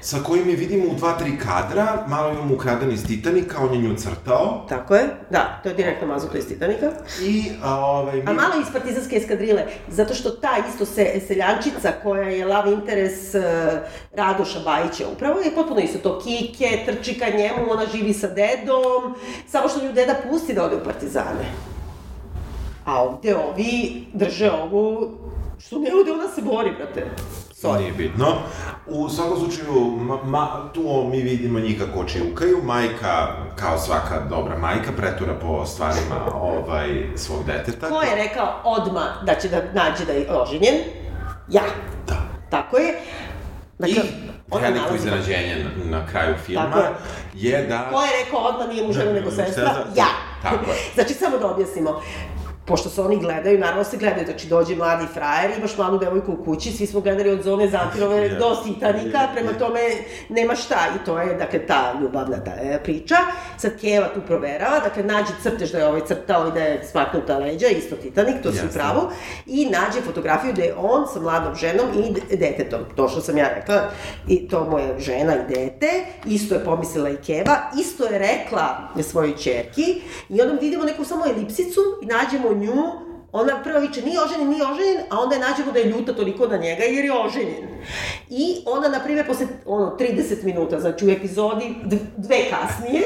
[0.00, 3.80] Sa kojim je vidimo u dva, tri kadra, malo imamo ukraden iz Titanika, on je
[3.80, 5.04] nju crtao, Tako je.
[5.30, 6.90] Da, to je direktno mazuto iz Titanika.
[7.22, 8.22] i a, ovaj, mi...
[8.26, 13.34] A malo iz partizanske eskadrile, zato što ta isto se, seljančica koja je love interes
[13.34, 13.42] uh,
[14.12, 19.14] Radoša Bajića upravo je potpuno isto to kike, trči ka njemu, ona živi sa dedom,
[19.46, 21.44] samo što nju deda pusti da ode u partizane.
[22.84, 25.10] A ovde ovi drže ovu,
[25.58, 27.06] što ne ode, ona se bori, brate.
[27.58, 27.78] Sorry.
[27.78, 28.26] Nije bitno.
[28.86, 32.58] U svakom slučaju, ma, ma, tu mi vidimo njih kako čiukaju.
[32.62, 37.88] Majka, kao svaka dobra majka, pretura po stvarima ovaj, svog deteta.
[37.88, 40.74] Ko je rekao odma da će da nađe da je oženjen?
[41.48, 41.62] Ja.
[42.06, 42.16] Da.
[42.50, 42.88] Tako je.
[42.88, 44.10] I Dakle,
[44.50, 46.88] ona veliko nalazi- iznenađenje na, na kraju filma Tako je.
[47.34, 47.88] je da...
[47.92, 49.30] Ko je rekao odmah nije mu žena nego?
[49.30, 50.06] Sestra, Ja.
[50.42, 50.76] tako je.
[50.94, 52.00] znači, samo da objasnimo.
[52.68, 56.44] Pošto se oni gledaju, naravno se gledaju, znači dođe mladi frajer, imaš mladu devojku u
[56.44, 58.38] kući, svi smo gledali od zone Zatirove Ja.
[58.38, 59.28] do Titanika, Ja.
[59.34, 59.80] prema tome
[60.28, 63.16] nema šta i to je, dakle, ta ljubavna ta e, priča.
[63.56, 67.38] Sad Keva tu proverava, dakle, nađe crtež da je ovaj crtao i da je smaknuta
[67.38, 68.80] leđa, isto Titanik, to si u Jasno.
[68.80, 69.00] pravu,
[69.46, 71.86] i nađe fotografiju da je on sa mladom ženom
[72.30, 73.90] i detetom, to što sam ja rekla,
[74.28, 75.90] i to mu je žena i dete,
[76.26, 81.24] isto je pomislila i Keva, isto je rekla svojoj čerki, i onda vidimo neku samo
[81.26, 85.72] elipsicu i nađemo nju Ona prvo viče, nije oženjen, nije oženjen, a onda je nađemo
[85.72, 87.68] da je ljuta toliko na njega jer je oženjen.
[88.30, 91.74] I onda, na primjer, posle ono, 30 minuta, znači u epizodi
[92.16, 93.02] dve kasnije,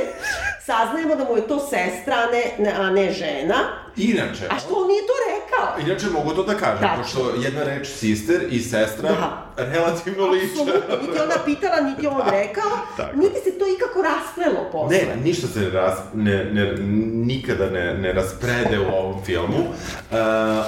[0.67, 3.55] saznajemo da mu je to sestra, a ne, ne, a ne žena.
[3.97, 5.13] Inače, A što on nije to
[5.53, 5.81] rekao?
[5.81, 7.03] Inače, mogu to da kažem, Tačno.
[7.03, 9.47] pošto jedna reč sister i sestra Da.
[9.59, 10.47] relativno liče.
[10.47, 13.17] Apsolutno, niti ona pitala, niti on rekao, Tako.
[13.17, 14.97] niti se to ikako rasplelo posle.
[14.99, 16.73] Ne, ništa se ras, ne, ne,
[17.27, 19.59] nikada ne, ne rasprede u ovom filmu.
[19.59, 20.17] Uh,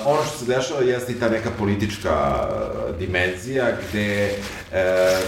[0.05, 4.76] ono što se dešava jeste i ta neka politička uh, dimenzija gde uh,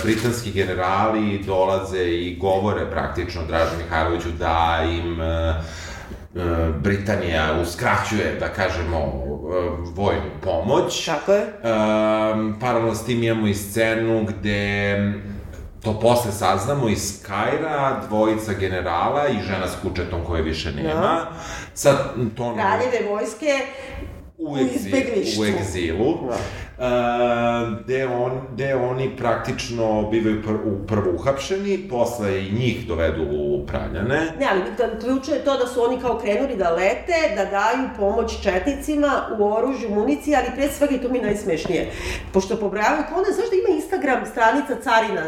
[0.05, 5.27] britanski generali dolaze i govore praktično Dražu Mihajloviću da im uh,
[6.83, 9.49] Britanija uskraćuje, da kažemo, uh,
[9.95, 11.05] vojnu pomoć.
[11.05, 11.43] Tako je.
[11.43, 14.97] Um, paralelno s tim imamo i scenu gde
[15.83, 21.27] to posle saznamo iz Kaira, dvojica generala i žena s kučetom koje više nema.
[21.75, 21.97] Sad,
[22.37, 22.55] to...
[22.55, 23.53] Kraljeve vojske
[24.39, 25.43] u, u egzi, izbeglištvu.
[25.43, 26.31] u egzilu,
[26.79, 26.85] uh,
[27.85, 33.67] gde, on, gde oni praktično bivaju pr, u prvo uhapšeni, posle i njih dovedu u
[33.67, 34.33] Praljane.
[34.39, 34.63] Ne, ali
[35.01, 39.53] ključno je to da su oni kao krenuli da lete, da daju pomoć četnicima u
[39.53, 41.91] oružju, municiji, ali pre svega i to mi je najsmešnije.
[42.33, 45.23] Pošto pobrajavaju, kao ona, znaš da ima Instagram stranica Carina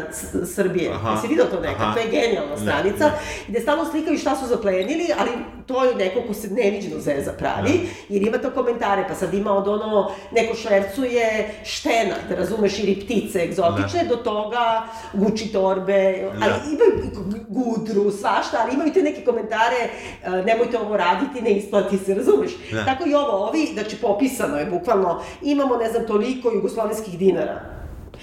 [0.45, 0.91] Srbije?
[0.93, 1.11] Aha.
[1.11, 1.81] Jesi vidio to nekad?
[1.81, 1.93] Aha.
[1.93, 3.11] To je genijalna Ne, stranica, ne.
[3.47, 5.29] gde stalno slikaju šta su zaplenili, ali
[5.65, 7.79] to je neko ko se neviđeno zeza pravi,
[8.09, 12.95] jer ima to komentare, pa sad ima od ono, neko švercuje štena, da razumeš, ili
[12.97, 14.83] ptice egzotične, do toga
[15.13, 15.93] guči torbe,
[16.31, 16.59] ali Da.
[16.65, 17.09] imaju i
[17.49, 19.89] gudru, svašta, ali imaju te neke komentare,
[20.23, 22.51] e, nemojte ovo raditi, ne isplati se, razumeš?
[22.71, 22.85] Da.
[22.85, 27.61] Tako i ovo, ovi, znači popisano je bukvalno, imamo, ne znam, toliko jugoslovenskih dinara.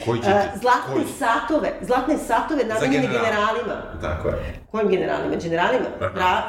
[0.05, 1.05] Koji će E, ti- zlatne koji?
[1.09, 3.83] satove, zlatne satove namenjene generalima.
[4.01, 4.66] Tako je.
[4.71, 5.37] Kojim generalima?
[5.37, 5.85] Generalima?
[6.01, 6.43] Aha.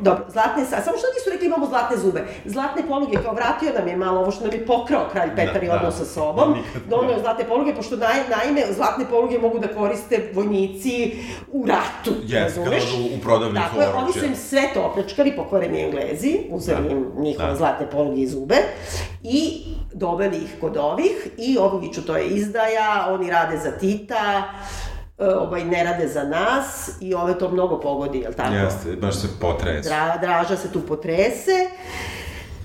[0.00, 0.80] Dobro, zlatne sa...
[0.82, 2.24] Samo što nisu rekli imamo zlatne zube.
[2.44, 5.66] Zlatne poluge, kao vratio nam je malo ovo što nam je pokrao kralj Petar Da,
[5.66, 5.74] i da.
[5.74, 6.54] odnos sa sobom.
[6.88, 7.20] Donio da.
[7.20, 11.12] zlatne poluge, pošto naj, naime, zlatne poluge mogu da koriste vojnici
[11.52, 12.20] u ratu.
[12.20, 12.82] Kad razumeš?
[12.94, 16.90] odu u prodavnicu Tako je, oni su im sve to opljačkali, pokvareni englezi, uzeli Da,
[16.90, 17.56] im njihove da.
[17.56, 18.56] zlatne poluge i zube
[19.22, 24.42] i doveli ih kod ovih i ovi viču to je izdaja, oni rade za Tita,
[25.36, 26.66] ovaj, ne rade za nas
[27.00, 28.54] i ove to mnogo pogodi, jel tako?
[28.54, 29.88] Jeste, baš se potresa.
[29.88, 31.66] Dra, draža se tu potrese,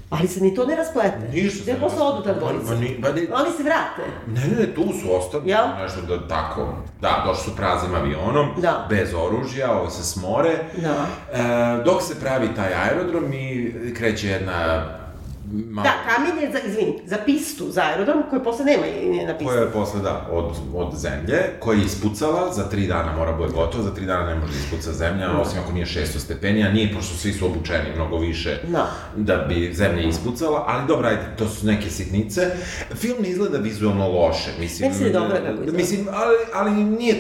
[0.09, 1.19] ali se ni to ne rasplete.
[1.33, 2.65] Ništa se Gde ne posle odu ta dvojica?
[2.65, 4.01] Ma ni- pa ni- Oni se vrate.
[4.27, 5.65] Ne, ne, ne, tu su ostali, Jel?
[5.77, 6.67] nešto da tako,
[7.01, 8.85] da, došli su praznim avionom, Da.
[8.89, 10.51] bez oružja, ovo se smore.
[10.77, 10.95] Da.
[11.33, 14.83] E, dok se pravi taj aerodrom i kreće jedna
[15.51, 15.83] malo...
[15.83, 19.45] Da, kamen je za, izvini, za pistu, za aerodrom, koji posle nema i na pistu.
[19.53, 20.45] koja je posle, da, od,
[20.75, 24.35] od zemlje, koja je ispucala, za tri dana mora bude gotovo, za tri dana ne
[24.35, 25.37] može da ispuca zemlja, Da.
[25.41, 28.87] osim ako nije 600 stepeni, a nije, pošto svi su obučeni mnogo više Da.
[29.15, 32.41] da bi zemlja ispucala, ali dobro, ajde, to su neke sitnice.
[32.95, 34.89] Film ne izgleda vizualno loše, mislim.
[34.91, 35.77] Meni se dobro kako izgleda.
[35.77, 37.15] Mislim, ali, ali nije,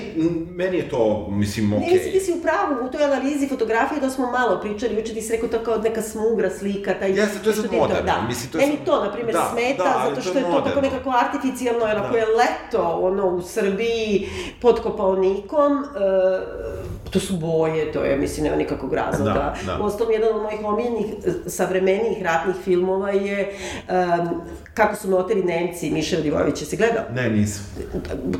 [0.55, 1.87] meni je to, mislim, okej.
[1.87, 5.13] Ne, mislim, ti si u pravu, u toj analizi fotografije da smo malo pričali, juče
[5.13, 7.11] ti si rekao to kao neka smugra slika, taj...
[7.11, 8.27] Jeste, to je sad ti moderno, Da.
[8.27, 10.51] mislim, to je Meni to, na primjer, Da, smeta, da, zato to što je je
[10.51, 12.17] to tako nekako artificijalno, jer ako Da.
[12.17, 14.29] je leto, ono, u Srbiji,
[14.61, 16.67] pod kopalnikom, e,
[17.11, 19.33] to su boje, to je, mislim, nema nikakvog razloga.
[19.33, 19.83] Da, da.
[19.83, 21.05] Uostalom, jedan od mojih omiljenih,
[21.45, 23.53] e, savremenijih ratnih filmova je
[23.87, 24.27] em,
[24.73, 27.03] Kako su me oteli Nemci, Miša Radivojević, se gledao?
[27.13, 27.65] Ne, nisam.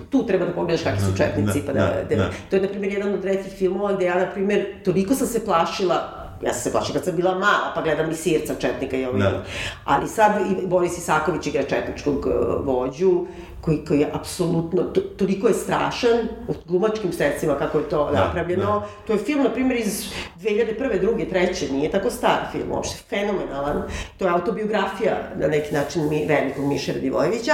[0.10, 2.30] tu treba da pogledaš kakvi su Da, četnici, da, pa da, da, da, da.
[2.50, 5.46] To je, na primjer, jedan od retkih filmova gde ja, na primjer, toliko sam se
[5.46, 9.06] plašila Ja sam se plašila kad sam bila mala, pa gledam i Sirca Četnika i
[9.06, 9.20] ovaj.
[9.20, 9.44] Da.
[9.86, 13.26] Ali sad i Boris Isaković igra četničkog uh, vođu,
[13.62, 16.18] koji, koji je apsolutno, to, toliko je strašan,
[16.48, 18.80] u glumačkim sredstvima kako je to Da, napravljeno.
[18.80, 18.88] da.
[19.08, 20.06] To je film, na primjer, iz
[20.40, 21.02] 2001.
[21.02, 23.84] druge, treće, nije tako star film, uopšte fenomenalan.
[24.18, 27.54] To je autobiografija, na neki način, mi, velikog Miše Radivojevića.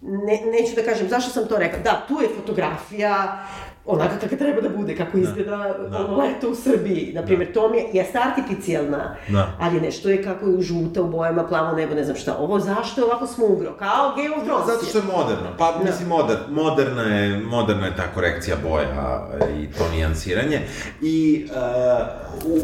[0.00, 1.78] Ne, neću da kažem zašto sam to rekla.
[1.78, 3.44] Da, tu je fotografija,
[3.88, 5.98] onaka kako treba da bude, kako izgleda da.
[5.98, 7.12] ono leto u Srbiji.
[7.14, 9.52] Na primjer, to mi je, jeste artificijalna, Da.
[9.60, 12.36] ali nešto je kako je žuta u bojama, plavo nebo, ne znam šta.
[12.38, 13.72] Ovo zašto je ovako smugro?
[13.78, 14.66] Kao Game of Thrones.
[14.66, 15.48] Zato što je moderno.
[15.58, 15.84] Pa, Da.
[15.84, 19.28] mislim, moder, moderna, je, moderna je ta korekcija boja
[19.60, 20.60] i to nijansiranje.
[21.02, 22.58] I uh, u,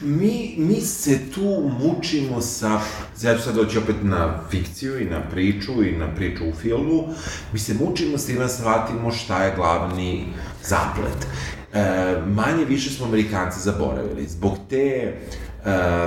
[0.00, 2.80] mi, mi se tu mučimo sa,
[3.22, 7.08] ja ću sad doći opet na fikciju i na priču i na priču u filmu,
[7.52, 10.26] mi se mučimo s tim da shvatimo šta je glavni
[10.64, 11.26] zaplet.
[11.72, 14.28] E, manje više smo Amerikanci zaboravili.
[14.28, 15.14] Zbog te e,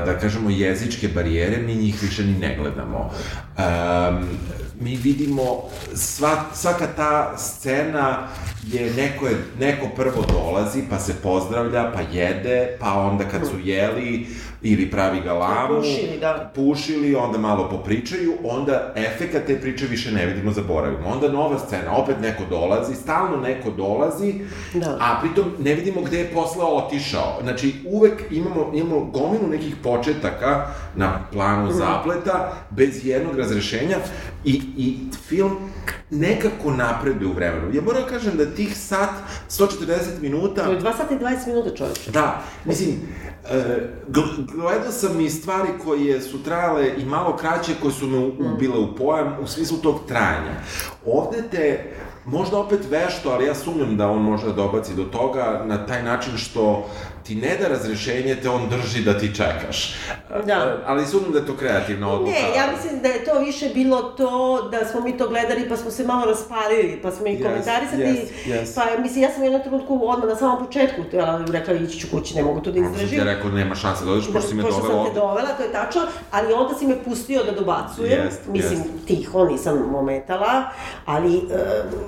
[0.05, 3.11] da kažemo, jezičke barijere, mi njih više ni ne gledamo.
[3.57, 4.27] Um,
[4.79, 5.43] mi vidimo,
[5.95, 8.27] sva, svaka ta scena
[8.63, 13.55] je neko, je, neko prvo dolazi, pa se pozdravlja, pa jede, pa onda kad su
[13.59, 14.27] jeli,
[14.61, 16.51] ili pravi galamu, Pušili, da.
[16.55, 21.07] pušili, onda malo popričaju, onda efekat te priče više ne vidimo, zaboravimo.
[21.07, 24.33] Onda nova scena, opet neko dolazi, stalno neko dolazi,
[24.73, 24.97] Da.
[24.99, 27.39] a pritom ne vidimo gde je posle otišao.
[27.41, 31.73] Znači, uvek imamo, imamo gomilu nekih početaka na planu Mhm.
[31.73, 33.97] zapleta, bez jednog razrešenja,
[34.45, 35.51] i, i film
[36.09, 37.73] nekako napreduje u vremenu.
[37.73, 39.09] Ja moram da kažem da tih sat,
[39.49, 39.87] 140
[40.21, 40.63] minuta...
[40.63, 42.11] To je 2 sata i 20 minuta, čoveče.
[42.11, 42.89] Da, mislim,
[43.45, 43.63] e,
[44.09, 48.33] gl- gledao sam i stvari koje su trajale i malo kraće, koje su me u-
[48.47, 50.53] ubile u pojam, u smislu tog trajanja.
[51.05, 51.91] Ovde te,
[52.25, 56.03] možda opet vešto, ali ja sumnjam da on može da dobaci do toga na taj
[56.03, 56.89] način što
[57.23, 59.95] ti ne da razrešenje, te on drži da ti čekaš.
[60.45, 60.77] Da.
[60.85, 62.31] Ali sumnjam da je to kreativna odluka.
[62.31, 64.29] Ne, ja mislim da je to više bilo to
[64.71, 68.03] da smo mi to gledali pa smo se malo raspalili, pa smo i Yes, komentarisali.
[68.03, 68.75] yes, yes.
[68.75, 72.07] Pa mislim, ja sam u jednom trenutku odmah na samom početku tela, rekla ići ću
[72.11, 73.27] kući, ne mogu to da Onda sam ti izdržim.
[73.27, 75.71] rekao, nema šanse da odeš, pošto si me Pošto dovela sam te dovela, to je
[75.71, 76.01] tačno,
[76.31, 79.05] ali onda si me pustio da dobacujem, Jest, mislim, jest.
[79.07, 80.63] tiho, nisam ometala,
[81.05, 81.41] ali e,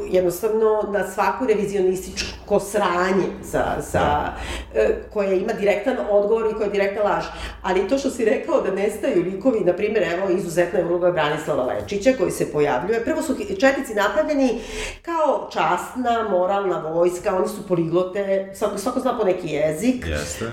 [0.09, 4.31] jednostavno na svaku revizionističko sranje sa, sa,
[4.75, 7.23] e, koje ima direktan odgovor i koja je direktna laž.
[7.61, 11.63] Ali to što si rekao da nestaju likovi, na primjer, evo, izuzetna je uloga Branislava
[11.63, 13.03] Lečića koji se pojavljuje.
[13.03, 14.59] Prvo su četnici napravljeni
[15.01, 20.05] kao časna, moralna vojska, oni su poliglote, svako, svako zna po neki jezik.
[20.07, 20.45] Jeste.
[20.45, 20.49] E,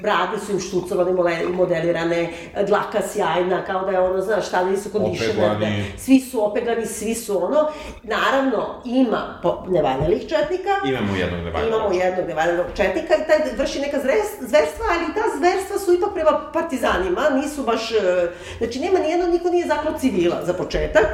[0.00, 1.12] brade su im štucovane,
[1.48, 5.84] modelirane, e, dlaka sjajna, kao da je ono, znaš, stavljeni su kondišenerne, Opeglani.
[5.98, 7.68] svi su opeglani, svi su ono.
[8.02, 11.68] Naravno, ima nevaljalih četnika, Imamo jednog nevajnog.
[11.68, 14.08] imamo jednog nevaljalnog četnika i taj vrši neka
[14.40, 18.28] zverstva, ali ta zverstva su ipak prema partizanima, nisu baš, e,
[18.58, 21.06] znači nema nijedno, niko nije zaklao civila za početak,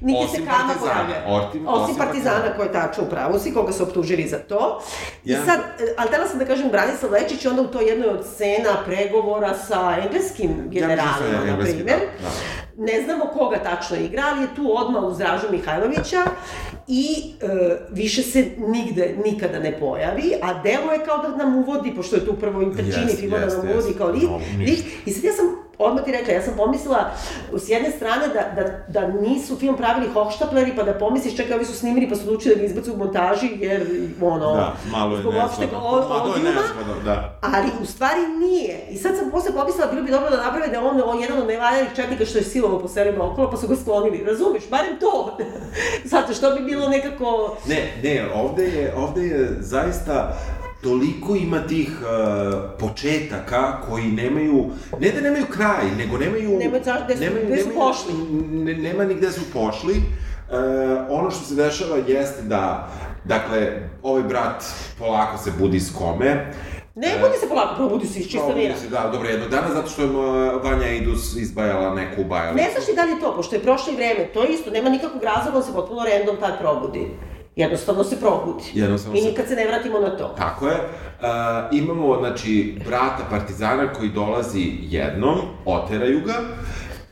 [0.00, 1.14] niti Osim se kama pojavlja.
[1.28, 2.06] osim- Osim partizana
[2.36, 2.56] partizana.
[2.56, 4.80] koji je tačno u pravu si, koga su optužili za to.
[5.24, 5.44] I Ja.
[5.44, 8.26] sad, e, ali htela sam da kažem, Branislav Lečić je onda u toj jednoj od
[8.26, 11.86] scena pregovora sa engleskim generalima, je na primjer.
[11.86, 12.30] da, da.
[12.78, 16.22] Ne znamo koga tačno igra, ali je tu odmah uz Dražu Mihajlovića
[16.88, 17.06] i
[17.40, 17.46] e,
[17.90, 22.23] više se nigde, nikada ne pojavi, a delo je kao da nam uvodi, pošto je
[22.24, 23.58] tu prvo film da jest, nam jest.
[23.58, 24.84] uvodi kao lik, No, lik.
[25.06, 25.46] I sad ja sam
[25.78, 27.10] odmah ti rekla, ja sam pomislila
[27.56, 31.64] s jedne strane da, da, da nisu film pravili hohštapleri, pa da pomisliš, čekaj, ovi
[31.64, 33.86] su snimili pa su odlučili da ga izbacu u montaži, jer
[34.22, 35.78] ono, Da, malo je nezgodno.
[36.08, 37.38] Malo je nezgodno, da.
[37.40, 38.86] Ali u stvari nije.
[38.90, 41.46] I sad sam posle pomislila, bilo bi dobro da naprave da on, on jedan od
[41.46, 44.24] nevaljanih četnika što je silovo po selima okolo, pa su ga sklonili.
[44.24, 44.62] Razumeš?
[44.70, 45.38] Barem to.
[46.12, 47.56] Zato što bi bilo nekako...
[47.68, 50.36] Ne, ne, ovde je, ovde je zaista
[50.84, 52.08] toliko ima tih uh,
[52.78, 54.66] početaka koji nemaju,
[55.00, 56.58] ne da nemaju kraj, nego nemaju...
[56.58, 58.12] Nemaju zašto- gde su- gde su pošli.
[58.54, 59.94] Ne, nema ni gde su pošli.
[59.94, 60.56] Uh,
[61.10, 62.88] ono što se dešava jeste da,
[63.24, 63.72] dakle,
[64.02, 64.64] ovaj brat
[64.98, 66.52] polako se budi iz kome,
[66.96, 68.76] Ne, budi se polako, probudi se iz čista vira.
[68.76, 70.08] se, da, dobro, jednog dana, zato što je
[70.60, 72.56] Vanja Idus izbajala neku bajalicu.
[72.56, 74.88] Ne znaš li da li je to, pošto je prošlo vreme, to je isto, nema
[74.90, 77.06] nikakvog razloga, on se potpuno random tad probudi.
[77.56, 78.64] Jednostavno se probudi.
[78.74, 80.34] Jednostavno I nikad se ne vratimo na to.
[80.38, 80.74] Tako je.
[80.74, 81.26] Uh,
[81.72, 86.34] imamo, znači, brata partizana koji dolazi jednom, oteraju ga,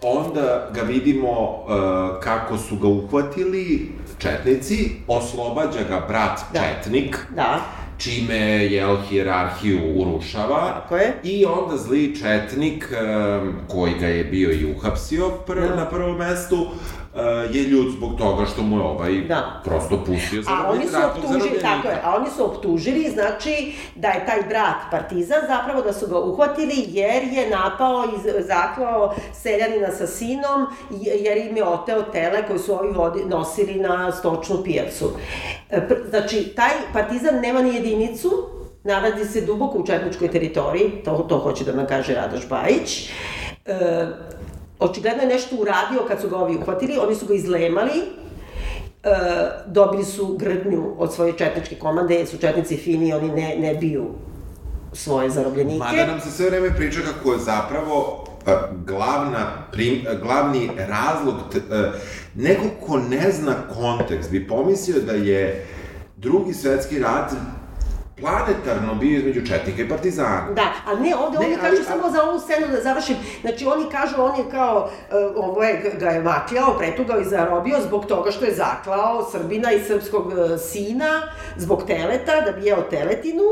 [0.03, 6.61] onda ga vidimo uh, kako su ga uhvatili četnici, oslobađa ga brat Da.
[6.61, 7.61] četnik, Da.
[7.99, 10.69] čime, jel, hijerarhiju urušava.
[10.81, 11.13] Tako je.
[11.23, 15.77] I onda zli četnik, um, koji ga je bio i uhapsio pr Da.
[15.77, 16.67] na prvom mestu,
[17.15, 19.61] uh, je ljud zbog toga što mu je ovaj Da.
[19.65, 23.55] prosto pustio za A oni su optužili, tako je, a oni su optužili, znači,
[23.95, 29.15] da je taj brat partizan, zapravo da su ga uhvatili jer je napao i zaklao
[29.35, 34.13] seljanina sa sinom, je- jer im je oteo tele koje su ovi vodi, nosili na
[34.13, 35.11] stočnu pijacu.
[35.71, 38.31] E, Znači, taj partizan nema ni jedinicu,
[38.85, 43.11] nalazi se duboko u četničkoj teritoriji, to, to hoće da nam kaže Radoš Bajić.
[43.67, 44.07] E,
[44.83, 47.93] očigledno je nešto uradio kad su ga ovi uhvatili, oni su ga izlemali,
[49.03, 49.15] e,
[49.67, 54.07] dobili su grdnju od svoje četničke komande, su četnici fini, oni ne, ne biju
[54.93, 55.79] svoje zarobljenike.
[55.79, 61.35] Mada nam se sve vreme priča kako je zapravo a, glavna, prim, a, glavni razlog,
[61.53, 61.93] t, a,
[62.35, 65.67] neko ko ne zna kontekst bi pomislio da je
[66.17, 67.33] drugi svetski rat
[68.23, 70.47] planetarno bio između Četnika i Partizana.
[70.57, 73.17] Da, a ne, ovde Ne, oni ali- kažu samo za ovu scenu da završim.
[73.41, 74.91] Znači, oni kažu, on je kao,
[75.37, 79.73] uh, ovo je, ga je makljao, pretugao i zarobio zbog toga što je zaklao Srbina
[79.73, 81.23] i srpskog uh, sina,
[81.57, 83.43] zbog teleta, da bi jeo teletinu.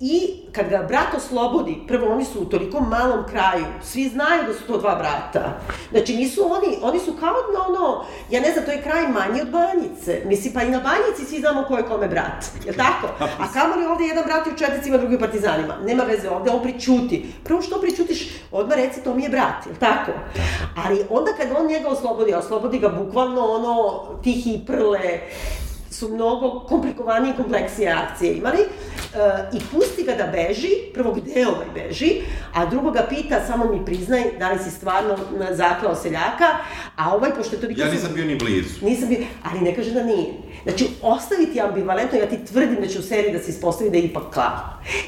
[0.00, 0.20] I
[0.52, 4.66] kad ga brat oslobodi, prvo oni su u toliko malom kraju, svi znaju da su
[4.66, 5.60] to dva brata.
[5.90, 9.40] Znači, nisu oni, oni su kao na ono, ja ne znam, to je kraj manji
[9.40, 10.22] od Banjice.
[10.24, 13.06] Mislim, pa i na Banjici svi znamo ko je kome brat, je tako?
[13.42, 15.76] A kamoli ovde jedan brat je u četnicima, drugi u partizanima.
[15.84, 17.26] Nema veze, ovde on pričuti.
[17.44, 20.12] Prvo što pričutiš, odmah reci to mi je brat, je li tako?
[20.86, 25.20] Ali onda kad on njega oslobodi, oslobodi ga bukvalno ono, tihi prle,
[25.94, 28.66] su mnogo komplikovanije i kompleksnije akcije imali e,
[29.52, 32.20] i pusti ga da beži, prvo gde ovaj beži,
[32.54, 35.16] a drugo ga pita, samo mi priznaj da li si stvarno
[35.50, 36.46] zaklao seljaka,
[36.96, 37.80] a ovaj, pošto je toliko...
[37.80, 38.84] Ja nisam bio ni blizu.
[38.86, 40.34] Nisam bio, ali ne kaže da nije.
[40.64, 44.04] Znači, ostaviti ambivalentno, ja ti tvrdim da će u seriji da se ispostavi da je
[44.04, 44.58] ipak klao.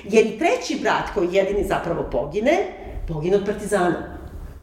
[0.04, 2.66] Jer i treći brat koji jedini zapravo pogine,
[3.09, 4.16] pogine od partizana.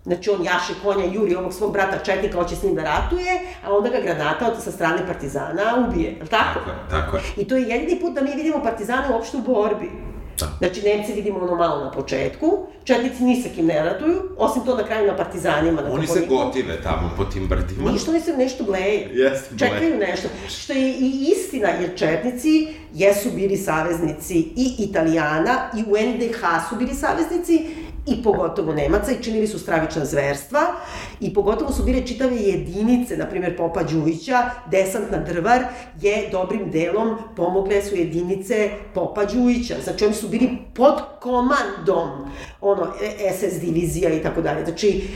[0.04, 3.74] Znači, on jaše konja, juri ovog svog brata Četnika, hoće s njim da ratuje, a
[3.74, 6.60] onda ga granata od, sa strane partizana ubije, je li tako?
[6.60, 7.24] Tako je, tako je.
[7.38, 10.13] I to je jedini put da mi vidimo partizane uopšte u borbi.
[10.40, 10.48] Da.
[10.58, 14.78] Znači, Nemci vidimo ono malo na početku, Četnici ni sa kim ne ratuju, osim to
[14.78, 15.82] na kraju na partizanima.
[15.82, 17.92] Na Oni se gotive tamo po tim brdima.
[17.92, 19.10] Ništa oni se nešto bleje.
[19.14, 19.72] Jeste, bleje.
[19.72, 20.28] Čekaju nešto.
[20.50, 26.76] Što je i istina, jer Četnici jesu bili saveznici i Italijana, i u NDH su
[26.76, 27.68] bili saveznici,
[28.06, 30.62] i pogotovo Nemaca, i činili su stravična zverstva,
[31.20, 35.64] i pogotovo su bile čitave jedinice, na primjer Popa Đujića, desantna drvar,
[36.02, 39.76] je dobrim delom pomogle su jedinice Popa Đujića.
[39.84, 42.32] Znači, oni su bili pod komandom,
[42.62, 44.66] ono, e- SS divizija i tako dalje.
[44.66, 45.08] Znači,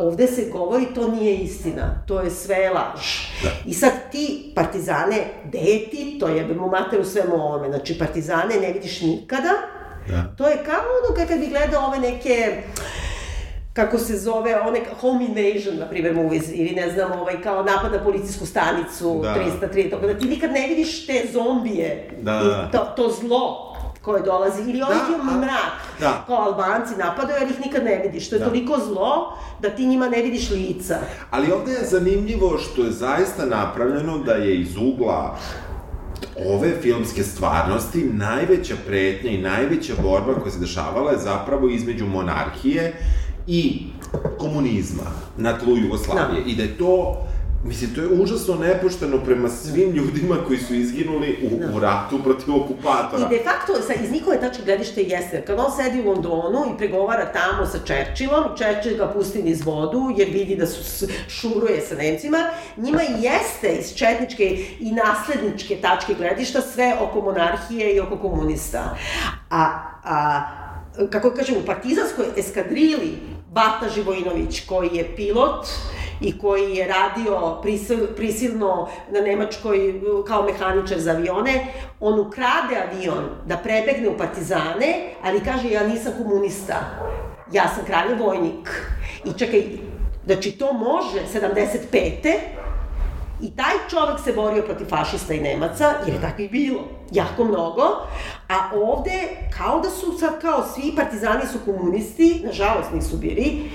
[0.00, 3.06] ovde se govori, to nije istina, to je sve laž.
[3.42, 3.50] Da.
[3.66, 8.54] I sad ti partizane, gde je ti, to jebemo mater u svemu ovome, znači partizane
[8.60, 9.50] ne vidiš nikada,
[10.08, 10.34] Da.
[10.38, 12.62] to je kao ono kad- bi gledao ove neke
[13.72, 17.92] kako se zove, one home invasion, na primjer, movies, ili ne znam, ovaj, kao napad
[17.92, 19.34] na policijsku stanicu, Da.
[19.34, 22.68] 303, tako da ti nikad ne vidiš te zombije, Da, i da.
[22.72, 23.70] to, to zlo
[24.02, 26.24] koje dolazi, ili Da, onaj a- mrak, da.
[26.26, 28.44] kao Albanci napadaju, ali ih nikad ne vidiš, to je Da.
[28.44, 30.96] toliko zlo da ti njima ne vidiš lica.
[31.30, 35.36] Ali ovde je zanimljivo što je zaista napravljeno da je iz ugla
[36.46, 42.92] ove filmske stvarnosti najveća pretnja i najveća borba koja se dešavala je zapravo između monarhije
[43.46, 43.82] i
[44.38, 46.42] komunizma na tlu Jugoslavije.
[46.46, 47.26] I da je to
[47.64, 52.56] Mislim, to je užasno nepošteno prema svim ljudima koji su izginuli u, u ratu protiv
[52.56, 53.26] okupatora.
[53.26, 56.78] I de facto, sa, iz njihove tačke gledište jeste, kad on sedi u Londonu i
[56.78, 61.94] pregovara tamo sa Churchillom, Churchill ga pusti niz vodu, jer vidi da su, šuruje sa
[61.94, 62.38] Nemcima,
[62.76, 68.96] njima jeste iz četničke i nasledničke tačke gledišta sve oko monarhije i oko komunista.
[69.50, 69.64] A,
[70.04, 70.42] a
[71.10, 73.18] kako kažem, u partizanskoj eskadrili
[73.50, 75.66] Bata Živojinović, koji je pilot,
[76.20, 81.66] i koji je radio prisil, prisilno na Nemačkoj kao mehaničar za avione,
[82.00, 86.74] on ukrade avion da prebegne u partizane, ali kaže ja nisam komunista,
[87.52, 88.92] ja sam kraljev vojnik.
[89.24, 89.62] I čekaj,
[90.26, 92.38] znači to može 75.
[93.40, 97.82] I taj čovek se borio protiv fašista i Nemaca, jer je takvih bilo jako mnogo,
[98.48, 103.70] a ovde kao da su sad kao svi partizani su komunisti, nažalost nisu bili,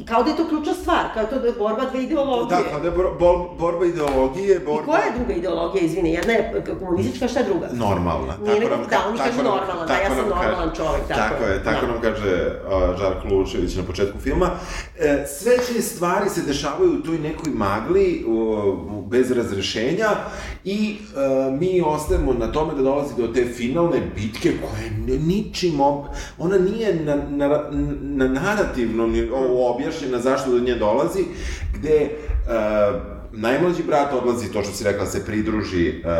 [0.00, 2.58] I kao da je to ključna stvar, kao to da je borba dve ideologije.
[2.58, 4.82] Da, kada je bor, bor, borba ideologije, borba...
[4.82, 6.42] I koja je druga ideologija, izvini, jedna je
[6.80, 7.68] komunistička, šta je druga?
[7.74, 8.34] Normalna.
[8.42, 10.76] Nije nego- ka- da, oni kažu nam- normalna, da, ja tako sam nam normalan kaže-
[10.76, 11.92] čovek, tako Tako je, tako da.
[11.92, 12.32] nam kaže
[12.66, 14.50] uh, Žarko Lučević na početku filma.
[14.98, 18.36] E, sve te stvari se dešavaju u toj nekoj magli, u,
[19.02, 20.08] bez razrešenja
[20.64, 25.18] i uh, mi ostajemo na tome da dolazi do te finalne bitke koja je ni-
[25.26, 26.04] ničim, ob...
[26.38, 27.62] ona nije na, na,
[28.02, 31.24] na narativnom nivou objašnjena zašto do nje dolazi,
[31.74, 33.00] gde uh,
[33.32, 36.10] najmlađi brat odlazi, to što si rekla, se pridruži uh,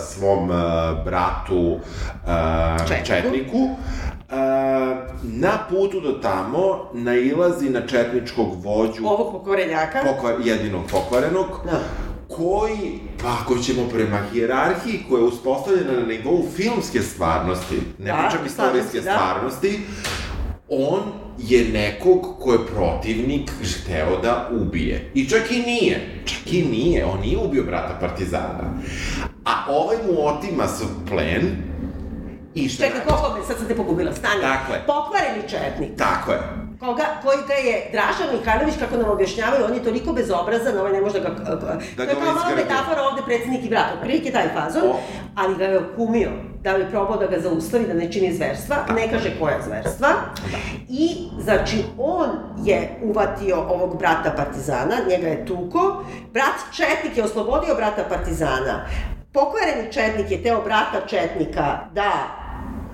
[0.00, 0.56] svom uh,
[1.04, 3.06] bratu uh, Četniku.
[3.06, 3.58] Četniku.
[3.58, 4.36] Uh,
[5.22, 6.60] na putu do tamo
[6.94, 9.98] nailazi na četničkog vođu, Ovog pokvarenjaka.
[10.04, 11.80] pokvar, jedinog pokvarenog, Da.
[12.36, 18.18] koji, pa ako ćemo prema hijerarhiji koja je uspostavljena na nivou filmske stvarnosti, ne Da,
[18.18, 19.12] pričam istorijske da.
[19.12, 19.80] stvarnosti,
[20.68, 25.10] on je nekog ko je protivnik hteo da ubije.
[25.14, 26.22] I čak i nije.
[26.24, 27.04] Čak i nije.
[27.04, 28.80] On nije ubio brata Partizana.
[29.44, 31.74] A ovaj mu otima su plen
[32.54, 34.40] I šta Čekaj, koliko me, sad sam te pogubila, stani.
[34.40, 34.86] Dakle.
[34.86, 35.98] Pokvareni četnik.
[35.98, 36.63] Tako je.
[36.84, 41.00] Koga, koji ga je Dražan Mihajlović, kako nam objašnjavaju, on je toliko bezobrazan, ovaj ne
[41.00, 41.44] može da ga...
[41.44, 41.60] Da
[41.96, 42.62] to je kao malo izgradi.
[42.62, 44.96] metafora ovde predsednik i brat, otprilike taj fazon, O.
[45.34, 46.30] ali ga je okumio,
[46.62, 50.08] da bi probao da ga zaustavi, da ne čini zverstva, ne kaže koja zverstva.
[50.88, 52.28] I, znači, on
[52.64, 58.86] je uvatio ovog brata Partizana, njega je tuko, brat Četnik je oslobodio brata Partizana.
[59.32, 62.12] Pokvareni Četnik je teo brata Četnika da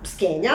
[0.04, 0.52] skenja,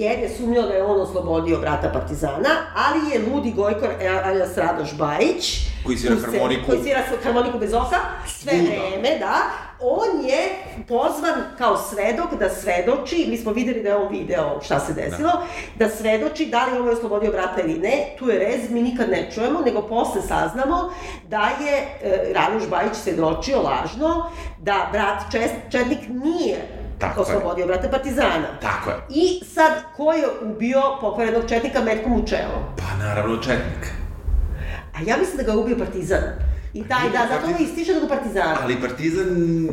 [0.00, 3.86] jer je sumnjao da je on oslobodio brata Partizana, ali je ludi Gojko
[4.24, 6.66] alias Radoš Bajić, Koji svira harmoniku.
[6.66, 7.96] Koji svira harmoniku bez oka,
[8.26, 8.70] sve Svuda.
[8.70, 9.36] vreme, da.
[9.80, 10.48] On je
[10.88, 15.30] pozvan kao svedok da svedoči, mi smo videli da je on video šta se desilo,
[15.74, 19.10] da, svedoči da li je ovaj oslobodio brata ili ne, tu je rez, mi nikad
[19.10, 20.92] ne čujemo, nego posle saznamo
[21.28, 25.22] da je e, Radoš Bajić svedočio lažno, da brat
[25.70, 27.36] Četnik nije Tako je.
[27.36, 28.58] oslobodio brata Partizana.
[28.60, 28.96] Tako je.
[29.08, 32.74] I sad, ko je ubio pokvarenog četnika metkom u čelo?
[32.76, 33.92] Pa naravno četnik.
[34.94, 36.22] A ja mislim da ga je ubio Partizan.
[36.74, 38.56] I taj, Nije da, zato ovo ističe da ga Partizana.
[38.62, 39.26] Ali Partizan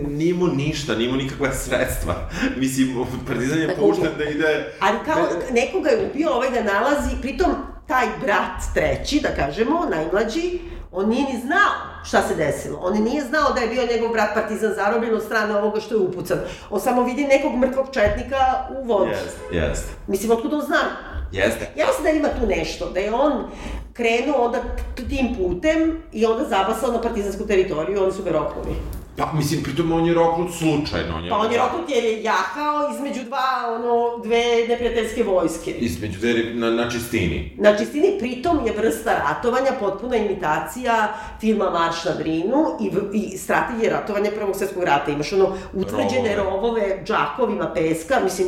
[0.07, 2.29] nije imao ništa, nije imao nikakva sredstva.
[2.61, 4.73] Mislim, Partizan je Tako pušten da ide...
[4.79, 7.51] Ali kao nekoga je ubio, ovaj ga nalazi, pritom
[7.87, 10.59] taj brat treći, da kažemo, najmlađi,
[10.91, 11.71] on nije ni znao
[12.03, 12.79] šta se desilo.
[12.81, 16.01] On nije znao da je bio njegov brat partizan zarobljen od strane ovoga što je
[16.01, 16.39] upucan.
[16.69, 19.11] On samo vidi nekog mrtvog četnika u vodu.
[19.11, 19.89] Jeste, jeste.
[20.07, 20.81] Mislim, otkud on zna?
[21.31, 21.69] Jeste.
[21.75, 23.51] Ja mislim da ima tu nešto, da je on
[23.93, 24.59] krenuo onda
[24.95, 28.75] tim putem i onda zabasao na partizansku teritoriju i oni su ga roknuli.
[29.17, 31.15] Pa, mislim, pritom on je roknut slučajno.
[31.15, 35.71] On je, Pa on je roknut jer je jahao između dva, ono, dve neprijateljske vojske.
[35.71, 37.55] Između dve, na, na čistini.
[37.57, 43.89] Na čistini pritom je vrsta ratovanja potpuna imitacija filma Marš na Drinu i, i strategije
[43.89, 45.11] ratovanja Prvog svjetskog rata.
[45.11, 46.55] Imaš ono utvrđene Rovove.
[46.55, 48.47] rovove džakovima peska, mislim,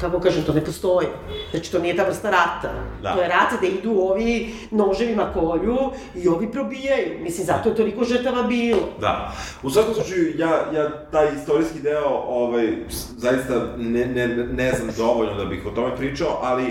[0.00, 1.06] kako kažem, to ne postoji.
[1.50, 2.70] Znači, to nije ta vrsta rata.
[3.02, 3.14] Da.
[3.14, 5.78] To je rat da idu ovi noževima kolju
[6.14, 7.20] i ovi probijaju.
[7.20, 8.80] Mislim, zato je toliko žrtava bilo.
[9.00, 9.32] Da.
[9.62, 12.68] U svakom slučaju, ja, ja taj istorijski deo, ovaj,
[13.16, 16.68] zaista ne, ne, ne znam dovoljno da bih o tome pričao, ali, uh,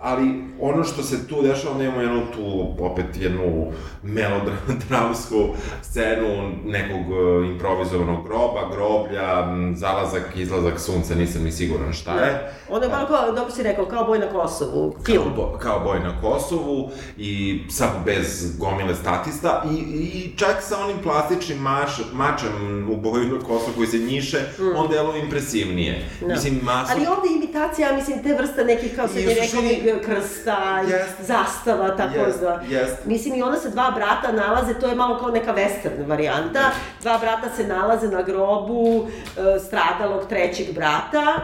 [0.00, 5.36] ali ono što se tu dešava, nemamo jednu tu, opet jednu melodramsku
[5.82, 12.52] scenu nekog uh, improvizovanog groba, groblja, zalazak, izlazak sunca, nisam ni siguran šta je.
[12.68, 15.24] Ono je malo kao, dobro si rekao, kao boj na Kosovu, film.
[15.24, 20.78] Kao, bo, kao boj na Kosovu i samo bez gomile statista i, i čak sa
[20.84, 24.76] onim plastičnim maš, mačem u boju na Kosovu koji se njiše, mm.
[24.76, 26.08] on deluje impresivnije.
[26.20, 26.26] Da.
[26.26, 26.92] Mislim, masu...
[26.96, 31.14] Ali ovde imitacija, ja mislim, te vrste nekih kao I u suštini- srednjevekovih krsta, Jest.
[31.20, 32.62] zastava, tako Jest, da.
[32.68, 32.96] jest.
[33.04, 36.70] Mislim, i onda se dva brata nalaze, to je malo kao neka western varijanta.
[37.02, 41.37] Dva brata se nalaze na grobu e, stradalog trećeg brata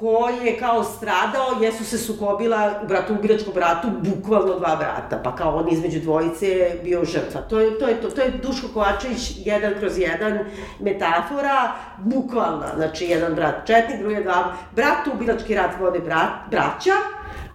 [0.00, 5.36] koji je kao stradao jer su se sukobila u bratoubilačkom bratu bukvalno dva brata, pa
[5.36, 7.40] kao on između dvojice je bio žrtva.
[7.40, 10.38] To je, to je, to, to je Duško Kovačević jedan kroz jedan
[10.80, 16.94] metafora, bukvalna, znači jedan brat četnik, drugi dva, bratoubilački rat vode brat, braća,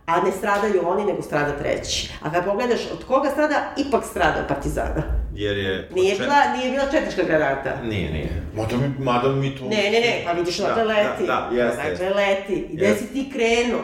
[0.06, 2.14] a ne stradaju oni, nego strada treći.
[2.24, 5.25] A kad pogledaš od koga strada, ipak strada partizana.
[5.36, 5.90] Jer je...
[5.94, 7.82] Nije počet- bila, nije bila četnička granata.
[7.84, 8.30] Nije, nije.
[8.56, 9.64] Mada mi, mada mi to...
[9.64, 11.24] Ne, ne, ne, pa vidiš, Da, dakle leti.
[11.28, 12.10] Da, da, jeste, Dakle, jeste.
[12.10, 12.68] leti.
[12.72, 13.82] I gde si ti krenuo?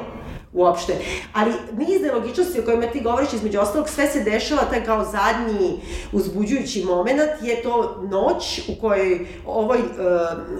[0.53, 0.93] uopšte.
[1.33, 5.79] Ali niz nelogičnosti o kojima ti govoriš, između ostalog, sve se dešava, taj kao zadnji
[6.11, 9.85] uzbuđujući moment je to noć u kojoj ovoj uh,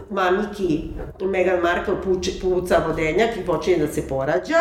[0.09, 0.83] mamiki
[1.21, 4.59] Meghan Markle puče, puca vodenjak i počinje da se porađa.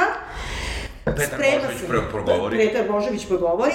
[1.04, 2.58] Petar Sprema Božović prvo progovori.
[2.58, 3.74] Petar Božović progovori.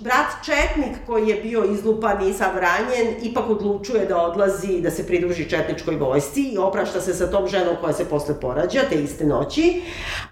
[0.00, 5.06] Brat Četnik koji je bio izlupan i sav ranjen, ipak odlučuje da odlazi, da se
[5.06, 9.24] pridruži Četničkoj vojsci i oprašta se sa tom ženom koja se posle porađa te iste
[9.24, 9.82] noći.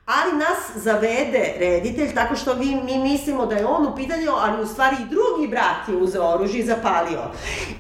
[0.06, 4.62] Ali nas zavede reditelj tako što vi, mi mislimo da je on u pitanju, ali
[4.62, 7.22] u stvari i drugi brat je uzeo oružje i zapalio.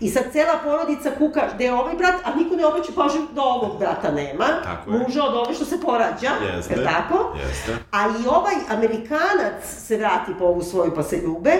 [0.00, 3.42] I sad cela porodica kuka gde je ovaj brat, a niko ne obraća pažnju da
[3.42, 4.46] ovog brata nema.
[4.64, 4.98] Tako je.
[4.98, 6.30] Muža od ove što se porađa.
[6.56, 6.74] Jeste.
[6.74, 7.36] Je tako?
[7.46, 7.72] Jeste.
[7.90, 11.52] A i ovaj Amerikanac se vrati po ovu svoju pa se ljube.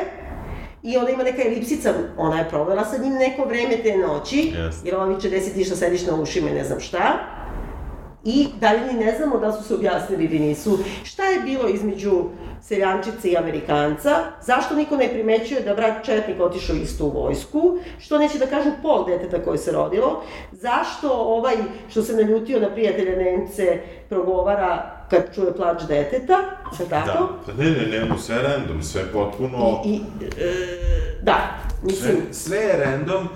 [0.83, 4.89] I onda ima neka elipsica, ona je provela sa njim neko vreme te noći, Jeste.
[4.89, 7.19] jer ova viče gde si ti što sediš na ušima i ne znam šta.
[8.25, 10.79] I dalje ni ne znamo da su se objasnili ili nisu.
[11.05, 12.25] Šta je bilo između
[12.63, 14.11] seljančice i Amerikanca?
[14.41, 17.79] Zašto niko ne primećuje da brat Četnik otišao isto u vojsku?
[17.99, 20.23] Što neće da kažu pol deteta koje se rodilo?
[20.53, 21.57] Zašto ovaj
[21.89, 26.39] što se naljutio na prijatelja Nemce progovara kad čuje plač deteta?
[26.81, 27.29] Je tako?
[27.47, 27.53] Da.
[27.59, 29.83] Ne, ne, ne, sve random, sve potpuno...
[29.85, 30.01] I, i
[30.39, 30.55] e,
[31.23, 33.29] da, mislim, Sve, sve je random.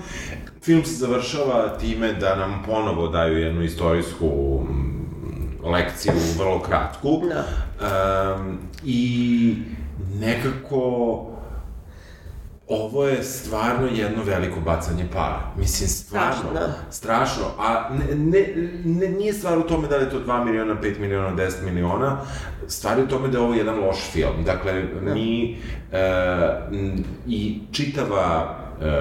[0.62, 4.26] Film se završava time da nam ponovo daju jednu istorijsku
[4.68, 7.22] mm, lekciju vrlo kratku.
[7.28, 7.44] Da.
[8.36, 9.54] Um, I
[10.20, 11.33] nekako
[12.68, 15.40] ovo je stvarno jedno veliko bacanje para.
[15.56, 16.74] Mislim, stvarno, Strašno, da.
[16.90, 17.44] strašno.
[17.58, 18.46] A ne, ne,
[18.84, 22.18] ne, nije stvar u tome da li je to 2 miliona, 5 miliona, 10 miliona.
[22.68, 24.44] Stvar je u tome da je ovo jedan loš film.
[24.44, 24.84] Dakle,
[25.14, 25.56] mi
[25.92, 25.98] e,
[27.26, 29.00] i čitava e,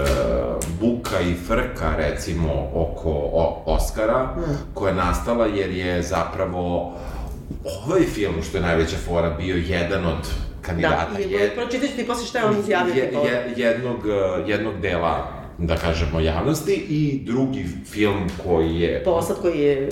[0.80, 4.36] buka i frka, recimo, oko o, Oscara,
[4.74, 6.94] koja je nastala jer je zapravo
[7.86, 10.30] ovaj film, što je najveća fora, bio jedan od
[10.66, 11.12] kandidata.
[11.14, 12.94] Da, i je- pročitat ću ti posle šta je on izjavio.
[12.94, 19.42] je, je, jednog, eh, jednog dela, da kažemo, javnosti i drugi film koji je, Posad
[19.42, 19.90] koji je...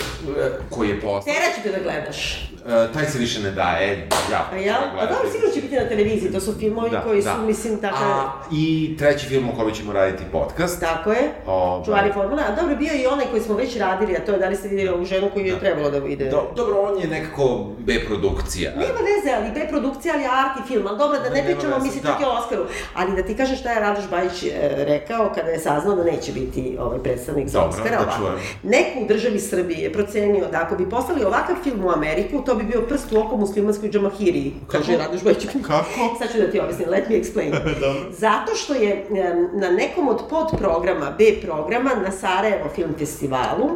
[0.70, 1.34] koji je postao.
[1.34, 2.51] Teraću te da gledaš.
[2.66, 4.50] Uh, taj se više ne daje, ja.
[4.54, 4.78] A ja?
[5.00, 8.04] A dobro, sigurno će biti na televiziji, to su filmovi koji su, mislim, tako...
[8.04, 10.80] A, I treći film o kome ćemo raditi podcast.
[10.80, 11.32] Tako je.
[11.48, 11.86] Ovaj.
[11.86, 12.44] Čuvari formule.
[12.44, 14.68] A dobro, bio i onaj koji smo već radili, a to je da li ste
[14.68, 16.30] vidjeli ovu ženu koju je trebalo da ide...
[16.30, 18.72] Do, dobro, on je nekako B produkcija.
[18.72, 22.04] Nema veze, ali B produkcija, ali arti film, ali dobro, da ne Nema pričamo, mislim,
[22.04, 22.10] da.
[22.10, 22.64] čak i o Oskaru.
[22.94, 26.32] Ali da ti kažem šta je Radoš Bajić e, rekao kada je saznao da neće
[26.32, 27.98] biti ovaj predstavnik za Dobro, Oskara.
[27.98, 28.18] da ovako.
[28.18, 28.40] čujem.
[28.64, 32.51] Neko u državi Srbije je procenio da ako bi poslali ovakav film u Ameriku, to
[32.56, 35.46] bi bio prst u oko muslimanskoj džamahiriji, kaže Radoš Bajić.
[35.62, 36.16] Kako?
[36.20, 37.56] Sad ću da ti objasnim, let me explain.
[38.26, 39.06] Zato što je
[39.54, 43.70] na nekom od podprograma, B programa, na Sarajevo film festivalu,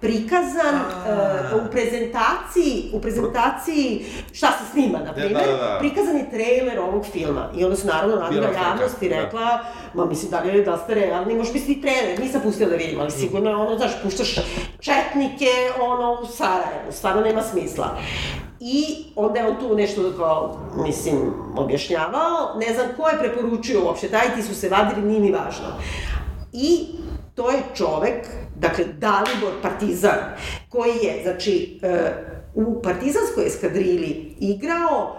[0.00, 0.80] prikazan e,
[1.54, 5.76] u prezentaciji, u prezentaciji šta se snima, na primjer, da, da.
[5.78, 7.50] prikazan je trailer ovog filma.
[7.56, 9.20] I onda su naravno frka, javnost i da.
[9.20, 9.58] rekla,
[9.94, 13.00] ma mislim, da li je da ste realni, možeš misliti trailer, nisam pustila da vidim,
[13.00, 14.34] ali sigurno je ono, znaš, puštaš
[14.80, 15.50] četnike,
[15.80, 17.98] ono, u Sarajevu, stvarno nema smisla.
[18.60, 24.08] I onda je on tu nešto kao, mislim, objašnjavao, ne znam ko je preporučio uopšte,
[24.08, 25.66] taj ti su se vadili, nije ni važno.
[26.52, 26.86] I
[27.34, 30.18] to je čovek, dakle, Dalibor Partizan,
[30.68, 32.12] koji je, znači, e,
[32.54, 35.16] u partizanskoj eskadrili igrao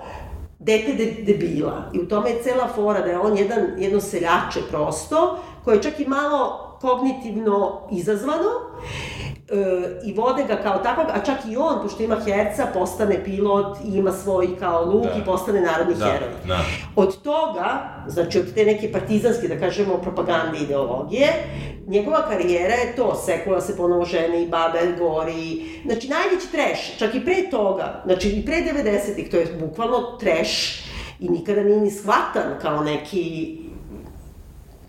[0.59, 1.91] dete de, debila.
[1.93, 5.83] I u tome je cela fora da je on jedan, jedno seljače prosto, koje je
[5.83, 8.51] čak i malo kognitivno izazvano,
[9.49, 9.55] e,
[10.03, 13.97] i vode ga kao takvog, a čak i on, pošto ima herca, postane pilot i
[13.97, 15.13] ima svoj kao luk Da.
[15.21, 16.29] i postane narodni Da, heroj.
[16.47, 16.59] da.
[16.95, 17.67] Od toga,
[18.07, 21.27] znači od te neke partizanske, da kažemo, propagande ideologije,
[21.87, 27.15] njegova karijera je to, sekula se ponovo žene i babe gori, znači najveći treš, čak
[27.15, 30.83] i pre toga, znači i pre 90-ih, to je bukvalno treš
[31.19, 33.57] i nikada nije ni shvatan kao neki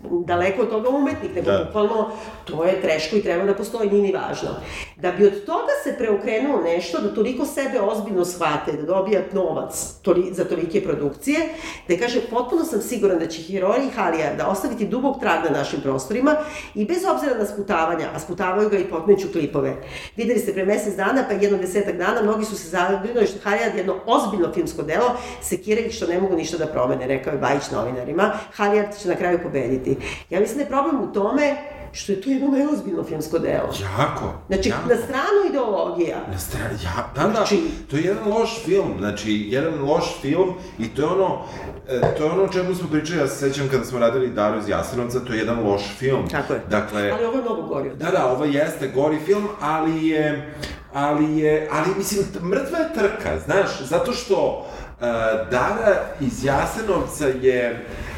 [0.03, 1.63] daleko od toga umetnik, nego Da.
[1.63, 2.09] bukvalno
[2.51, 4.49] to je treš koji treba da postoji, nije ni važno.
[4.97, 9.93] Da bi od toga se preokrenulo nešto, da toliko sebe ozbiljno shvate, da dobija novac
[10.01, 11.39] toli, za tolike produkcije,
[11.87, 16.35] da kaže, potpuno sam siguran da će heroji Halijarda ostaviti dubog trag na našim prostorima
[16.75, 19.75] i bez obzira na sputavanja, a sputavaju ga i potmeću klipove.
[20.15, 23.75] Videli ste pre mesec dana, pa jedno desetak dana, mnogi su se zabrinuli što Halijard
[23.75, 28.31] jedno ozbiljno filmsko delo, sekiraju što ne mogu ništa da promene, rekao je Bajić novinarima.
[28.53, 29.97] Halijard će na kraju pobediti.
[30.29, 31.55] Ja mislim da je problem u tome
[31.91, 33.69] što je to jedno neozbiljno filmsko delo.
[33.99, 34.33] Jako.
[34.47, 34.89] Znači, jako.
[34.89, 36.17] na stranu ideologija.
[36.31, 40.53] Na strani, ja, da, da, Znači- to je jedan loš film, znači, jedan loš film
[40.79, 41.41] i to je ono,
[41.89, 44.59] e, to je ono o čemu smo pričali, ja se sećam kada smo radili Daru
[44.59, 46.27] iz Jasenovca, to je jedan loš film.
[46.31, 46.61] Tako je.
[46.69, 50.53] Dakle, Ali ovo je mnogo gori Da, da, ovo jeste gori film, ali je,
[50.93, 55.05] ali je, ali mislim, mrtva je trka, znaš, zato što uh,
[55.51, 58.09] Dara iz Jasenovca je, uh,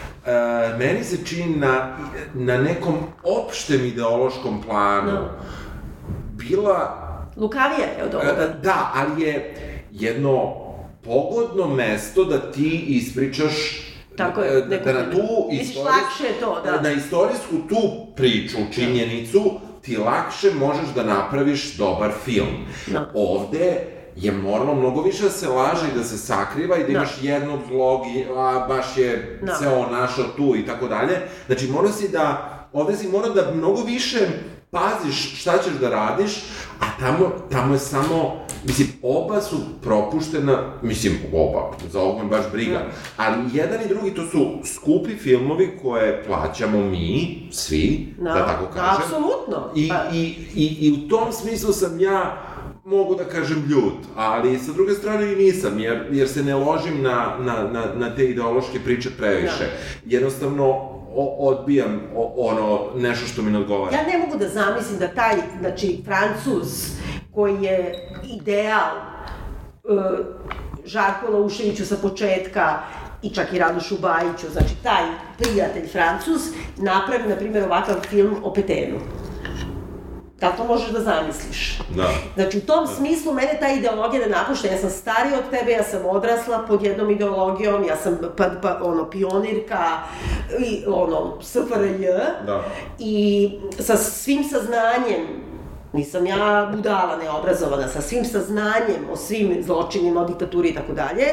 [0.78, 1.98] meni se čini na,
[2.34, 5.40] na nekom opštem ideološkom planu Da.
[6.34, 6.98] bila
[7.38, 8.42] Lukavija je od ovoga.
[8.42, 9.56] E, Da, ali je
[9.92, 10.56] jedno
[11.04, 16.82] pogodno mesto da ti ispričaš Tako je, e, neku da na tu istorijsku, to, da.
[16.82, 22.66] na istorijsku tu priču, činjenicu, ti lakše možeš da napraviš dobar film.
[22.88, 23.12] Da.
[23.14, 26.92] Ovde je moralo mnogo više da se laže i da se sakriva i da, Da.
[26.92, 29.54] imaš jednog zlog, i, a baš je Da.
[29.54, 31.18] ceo našao tu i tako dalje.
[31.46, 34.20] Znači, mora si da, ovde si mora da mnogo više
[34.72, 36.32] paziš šta ćeš da radiš,
[36.80, 38.34] a tamo, tamo je samo,
[38.64, 42.80] mislim, oba su propuštena, mislim, oba, za ovog me baš briga,
[43.18, 48.72] ali jedan i drugi to su skupi filmovi koje plaćamo mi, svi, da, tako da,
[48.72, 49.02] kažem.
[49.04, 49.72] apsolutno.
[49.76, 50.22] I, Pa- i,
[50.56, 52.38] i, I u tom smislu sam ja,
[52.92, 57.02] mogu da kažem ljut, ali sa druge strane i nisam, jer, jer se ne ložim
[57.02, 59.70] na, na, na, na te ideološke priče previše.
[60.06, 60.66] Jednostavno,
[61.16, 63.98] o, odbijam o, ono, nešto što mi ne odgovara.
[63.98, 66.68] Ja ne mogu da zamislim da taj, znači, Francuz
[67.34, 68.96] koji je ideal
[69.84, 70.26] uh,
[70.86, 72.80] Žarko Lauševiću sa početka
[73.22, 75.04] i čak i Radošu Bajiću, znači taj
[75.38, 76.42] prijatelj Francuz,
[76.78, 78.98] napravi, na primjer, ovakav film o Petenu.
[80.42, 81.80] Da li to možeš da zamisliš?
[81.96, 82.10] Da.
[82.36, 84.68] Znači, u tom smislu, mene ta ideologija ne napušta.
[84.68, 88.80] Ja sam starija od tebe, ja sam odrasla pod jednom ideologijom, ja sam, pa, pa,
[88.84, 90.00] ono, pionirka,
[90.60, 92.08] i, ono, SFRJ.
[92.46, 92.64] Da.
[93.00, 93.50] I
[93.80, 95.52] sa svim saznanjem
[95.94, 101.26] Nisam ja budala, neobrazovana, sa svim saznanjem o svim zločinima, o diktaturi i tako dalje.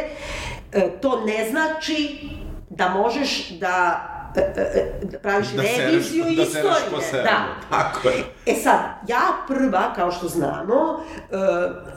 [0.72, 2.28] E, to ne znači
[2.70, 4.00] da možeš da
[4.36, 6.90] e, e, da praviš Da sereš- reviziju da sereš istorije.
[6.90, 7.22] po sebi.
[7.22, 7.38] Da.
[7.70, 8.24] Tako je.
[8.46, 8.78] E sad,
[9.08, 11.00] ja prva, kao što znamo,
[11.30, 11.36] e,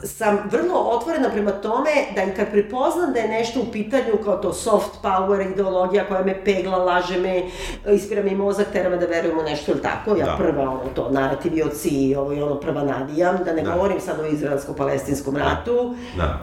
[0.04, 1.84] sam vrlo otvorena prema tome
[2.14, 6.22] da i kad prepoznam da je nešto u pitanju kao to soft power ideologija koja
[6.22, 7.44] me pegla, laže me, e,
[7.86, 10.10] ispira mi mozak, tera me da verujem u nešto, ili tako?
[10.12, 10.34] Ja Da.
[10.38, 13.70] prva, ono to, narativ oci i ovo i ono prva navijam, da ne Da.
[13.70, 16.38] govorim sad o izraelsko-palestinskom ratu, Da.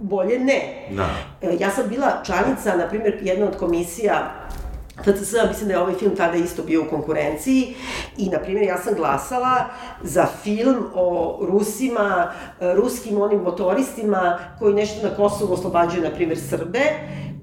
[0.00, 0.60] bolje ne.
[0.90, 1.06] Da.
[1.42, 4.32] E, Ja sam bila članica, na primjer, jedna od komisija
[5.02, 7.74] FCS, mislim da je ovaj film tada isto bio u konkurenciji.
[8.16, 9.64] I, na primjer, ja sam glasala
[10.02, 16.80] za film o Rusima, ruskim onim motoristima koji nešto na Kosovu oslobađaju, na primjer, Srbe,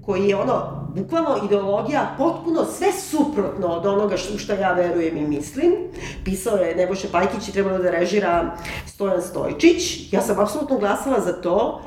[0.06, 5.28] koji je ono, bukvalno ideologija potpuno sve suprotno od onoga što, što ja verujem i
[5.28, 5.72] mislim.
[6.26, 8.56] Pisao je Nebojša Pajkić i trebalo da režira
[8.88, 10.14] Stojan Stojčić.
[10.14, 11.82] Ja sam apsolutno glasala za to,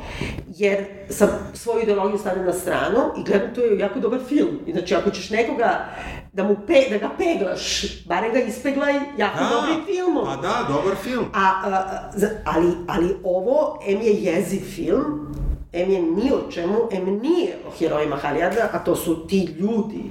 [0.48, 4.58] jer sam svoju ideologiju stavila na stranu i gledam, to je jako dobar film.
[4.72, 5.84] Znači, ako ćeš nekoga
[6.32, 10.24] da, mu pe, da ga peglaš, barem ga ispeglaj jako dobrim filmom.
[10.24, 11.24] Pa da, dobar film.
[11.34, 11.82] A, a,
[12.14, 15.34] za- ali, ali ovo, em je jeziv film,
[15.74, 20.02] em je ni o čemu, em nije o herojima Halijada, a to su ti ljudi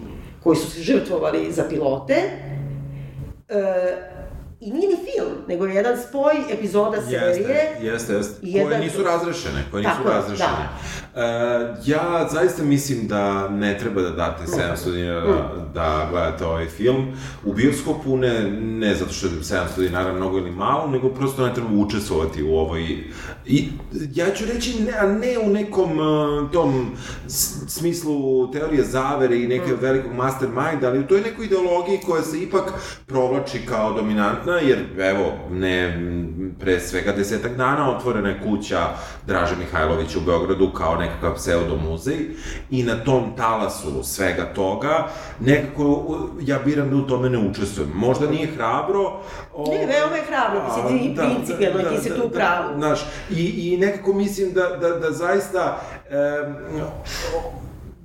[0.43, 2.13] koji su se žrtvovali za pilote.
[3.49, 4.13] E,
[4.59, 7.27] I nije ni film, nego je jedan spoj epizoda serije.
[7.27, 8.39] Jeste, jeste, jeste.
[8.41, 10.49] Koje jedan- nisu razrešene, koje nisu Tako je, razrešene.
[10.49, 11.02] E,
[11.85, 15.73] ja zaista mislim da ne treba da date 700 dinara Mm.
[15.73, 17.07] da gledate ovaj film.
[17.45, 21.53] U bioskopu ne, ne zato što je 700 dinara mnogo ili malo, nego prosto ne
[21.53, 23.03] treba učestvovati u ovoj...
[23.45, 23.67] I
[24.13, 26.85] ja ću reći, ne, a ne u nekom uh, tom
[27.67, 29.49] smislu teorije zavere i Mm.
[29.49, 32.73] neke velikog masterminda, ali u toj nekoj ideologiji koja se ipak
[33.05, 35.99] provlači kao dominantna, jer evo, ne,
[36.59, 38.87] pre svega desetak dana otvorena je kuća
[39.27, 42.17] Draže Mihajlovića u Beogradu kao nekakav pseudo muzej
[42.71, 45.07] i na tom talasu svega toga
[45.39, 46.03] nekako
[46.41, 47.91] ja biram da u tome ne učestvujem.
[47.95, 49.19] Možda nije hrabro.
[49.57, 52.73] Ne, veoma je hrabro, ti si ti principijelno i ti si tu u pravu.
[52.77, 52.99] Znaš,
[53.29, 56.55] i, i nekako mislim da, da, da zaista em,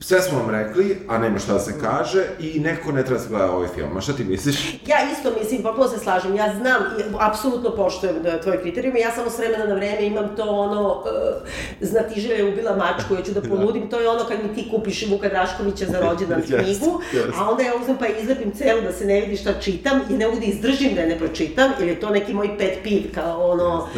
[0.00, 3.24] sve smo vam rekli, a nema šta da se kaže i nekako ne treba da
[3.24, 3.96] se gleda ovaj film.
[3.96, 4.74] A šta ti misliš?
[4.86, 9.10] Ja isto mislim, potpuno se slažem, ja znam i apsolutno poštujem da tvoje kriterijume, ja
[9.10, 11.04] samo s vremena na vreme imam to ono, uh,
[11.80, 15.06] znatiželja je ubila mačku, ja ću da poludim, to je ono kad mi ti kupiš
[15.10, 17.32] Vuka Draškovića za rođendan Jeste, knjigu, jeste.
[17.38, 20.26] a onda ja uzmem pa izlepim celu da se ne vidi šta čitam i ne
[20.26, 23.50] mogu da izdržim da je ne pročitam, jer je to neki moj pet piv, kao
[23.50, 23.88] ono,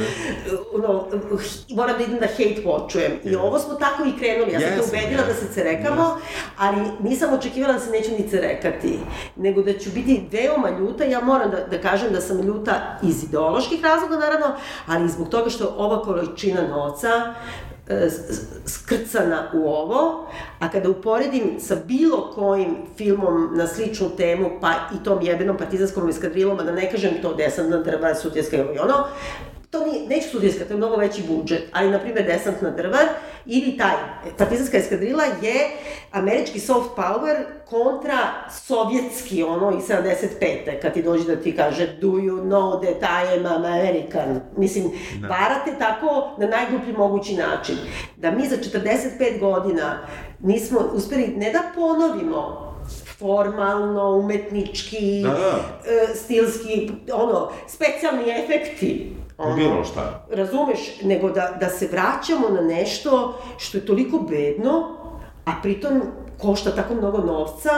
[0.73, 1.07] ono,
[1.71, 3.11] moram da idem da hate watchujem.
[3.25, 5.49] I ovo smo tako i krenuli, ja sam te ubedila da jesmo.
[5.49, 5.55] se
[5.91, 6.19] cerekamo,
[6.59, 8.99] ali nisam očekivala da se neću ni cerekati,
[9.37, 11.05] nego da ću biti veoma ljuta.
[11.05, 14.47] Ja moram da, da kažem da sam ljuta iz ideoloških razloga, naravno,
[14.87, 17.35] ali i zbog toga što ova količina novca
[17.89, 18.09] e,
[18.67, 20.27] skrcana u ovo,
[20.59, 26.09] a kada uporedim sa bilo kojim filmom na sličnu temu, pa i tom jebenom partizanskom
[26.09, 28.95] eskadrilom, a da ne kažem to desantna drva, sutjeska i ono,
[29.71, 33.07] to nije, neću studijska, to je mnogo veći budžet, ali, na primjer, desantna drvar
[33.47, 33.95] ili taj,
[34.39, 35.71] partizanska eskadrila je
[36.13, 37.37] američki soft power
[37.69, 38.19] kontra
[38.67, 40.81] sovjetski, ono, iz 75.
[40.83, 44.41] kad ti dođe da ti kaže do you know that I am American?
[44.57, 44.91] Mislim,
[45.23, 47.77] varate tako na najgluplji mogući način.
[48.17, 49.99] Da mi za 45 godina
[50.41, 52.71] nismo uspeli ne da ponovimo
[53.19, 55.59] formalno, umetnički, Da, da.
[55.91, 59.17] e, stilski, ono, specijalni efekti.
[59.41, 60.25] Ono, Bilo šta.
[60.31, 64.89] Razumeš, nego da, da se vraćamo na nešto što je toliko bedno,
[65.45, 66.03] a pritom
[66.39, 67.71] košta tako mnogo novca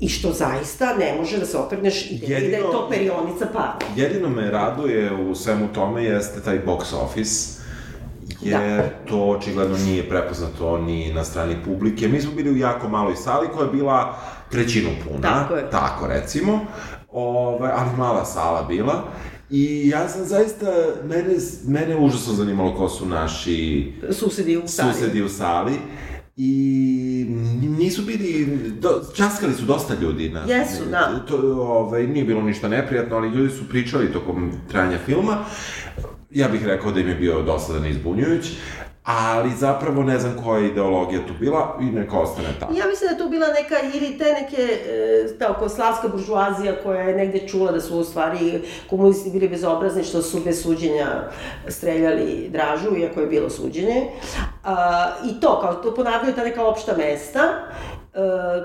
[0.00, 3.78] i što zaista ne može da se otrgneš ideji da je Jedino- to perionica para.
[3.96, 7.60] Jedino me raduje u svemu tome jeste taj box office,
[8.42, 12.08] jer to očigledno nije prepoznato ni na strani publike.
[12.08, 14.16] Mi smo bili u jako maloj sali koja je bila
[14.50, 15.70] trećinu puna, Tako je.
[15.70, 16.60] tako recimo,
[17.12, 19.02] Ove, ali mala sala bila.
[19.50, 20.66] I ja sam zaista,
[21.04, 21.34] mene,
[21.66, 24.92] mene užasno zanimalo ko su naši Susedi u sali.
[24.92, 25.72] susedi u sali.
[26.36, 27.26] I
[27.78, 28.46] nisu bili,
[28.80, 30.28] do, časkali su dosta ljudi.
[30.28, 31.24] Na, Jesu, da.
[31.28, 35.44] To, ovaj, nije bilo ništa neprijatno, ali ljudi su pričali tokom trajanja filma.
[36.30, 38.46] Ja bih rekao da im je bio dosadan i izbunjujuć.
[39.04, 42.72] Ali zapravo ne znam koja je ideologija tu bila i neka ostane tako.
[42.72, 47.00] Ja mislim da je tu bila neka, ili te neke, e, tako, slavska buržuazija koja
[47.00, 51.06] je negde čula da su u stvari komunisti bili bezobrazni što su bez suđenja
[51.68, 54.10] streljali Dražu, iako je bilo suđenje.
[54.64, 57.40] A, I to, kao to ponavljaju ta neka opšta mesta.
[58.14, 58.18] E,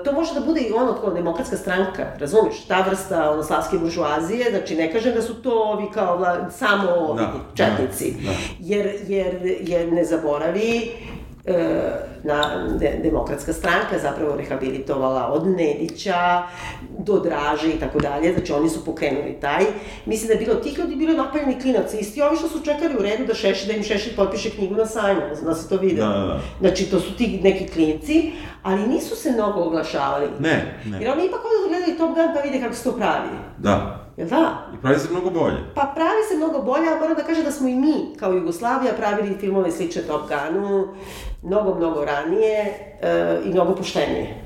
[0.04, 2.64] to može da bude i ono kao demokratska stranka, razumiješ?
[2.68, 6.90] Ta vrsta ono, slavske buržuazije, znači ne kažem da su to ovi kao vla, samo
[6.90, 8.12] ovi Da, četnici.
[8.12, 8.36] da, da.
[8.60, 10.90] Jer, jer, jer ne zaboravi,
[11.44, 11.80] e,
[12.24, 16.42] na de, demokratska stranka zapravo rehabilitovala od Nedića
[16.98, 19.64] do Draže i tako dalje, znači oni su pokrenuli taj.
[20.06, 22.94] Mislim da je bilo tih ljudi, bilo je napaljeni klinaca, isti ovi što su čekali
[22.98, 26.00] u redu da Šešelj, da im Šešelj potpiše knjigu na sajmu, da se to vide.
[26.02, 26.40] Da, da, da.
[26.60, 28.32] Znači to su ti neki klinci,
[28.66, 30.28] ali nisu se mnogo oglašavali.
[30.38, 31.00] Ne, ne.
[31.00, 33.28] Jer oni ipak onda gledaju Top Gun pa vide kako se to pravi.
[33.58, 34.06] Da.
[34.16, 34.66] Jel da?
[34.74, 35.56] I pravi se mnogo bolje.
[35.74, 38.92] Pa pravi se mnogo bolje, ali moram da kažem da smo i mi, kao Jugoslavija,
[38.92, 40.88] pravili filmove slične Top Gunu,
[41.42, 42.58] mnogo, mnogo ranije
[43.02, 44.42] e, i mnogo poštenije.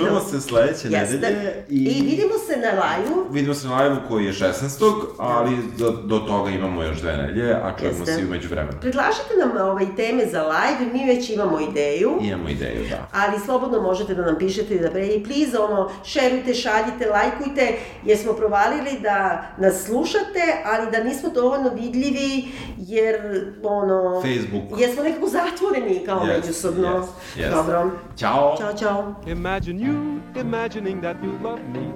[0.00, 1.16] Čujemo se sledeće Jeste.
[1.16, 1.76] nedelje I...
[1.76, 4.94] I vidimo se na live Vidimo se na live koji je 16.
[5.18, 8.14] ali do, do toga imamo još dve nedelje, a čujemo Jeste.
[8.14, 8.78] se i umeđu vremenu.
[8.80, 12.18] Predlažite nam ovaj, teme za live, mi već imamo ideju.
[12.20, 13.08] Imamo ideju, da.
[13.12, 17.76] Ali slobodno možete da nam pišete i da pre i please, ono, šerujte, šaljite, lajkujte,
[18.04, 22.44] jer smo provalili da nas slušate, ali da nismo dovoljno vidljivi,
[22.78, 23.16] jer,
[23.62, 24.22] ono...
[24.22, 24.80] Facebook.
[24.80, 26.88] Jer smo nekako zatvoreni kao Yes, međusobno.
[27.36, 27.50] yes, yes.
[27.50, 27.90] Dobro.
[28.18, 28.56] Ćao!
[28.58, 29.14] Ćao, čao.
[29.26, 31.86] Imagine you imagining that you love me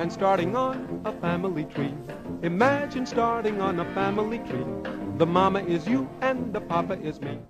[0.00, 1.94] and starting on a family tree.
[2.42, 4.64] Imagine starting on a family tree.
[5.18, 7.40] The mama is you and the papa is me.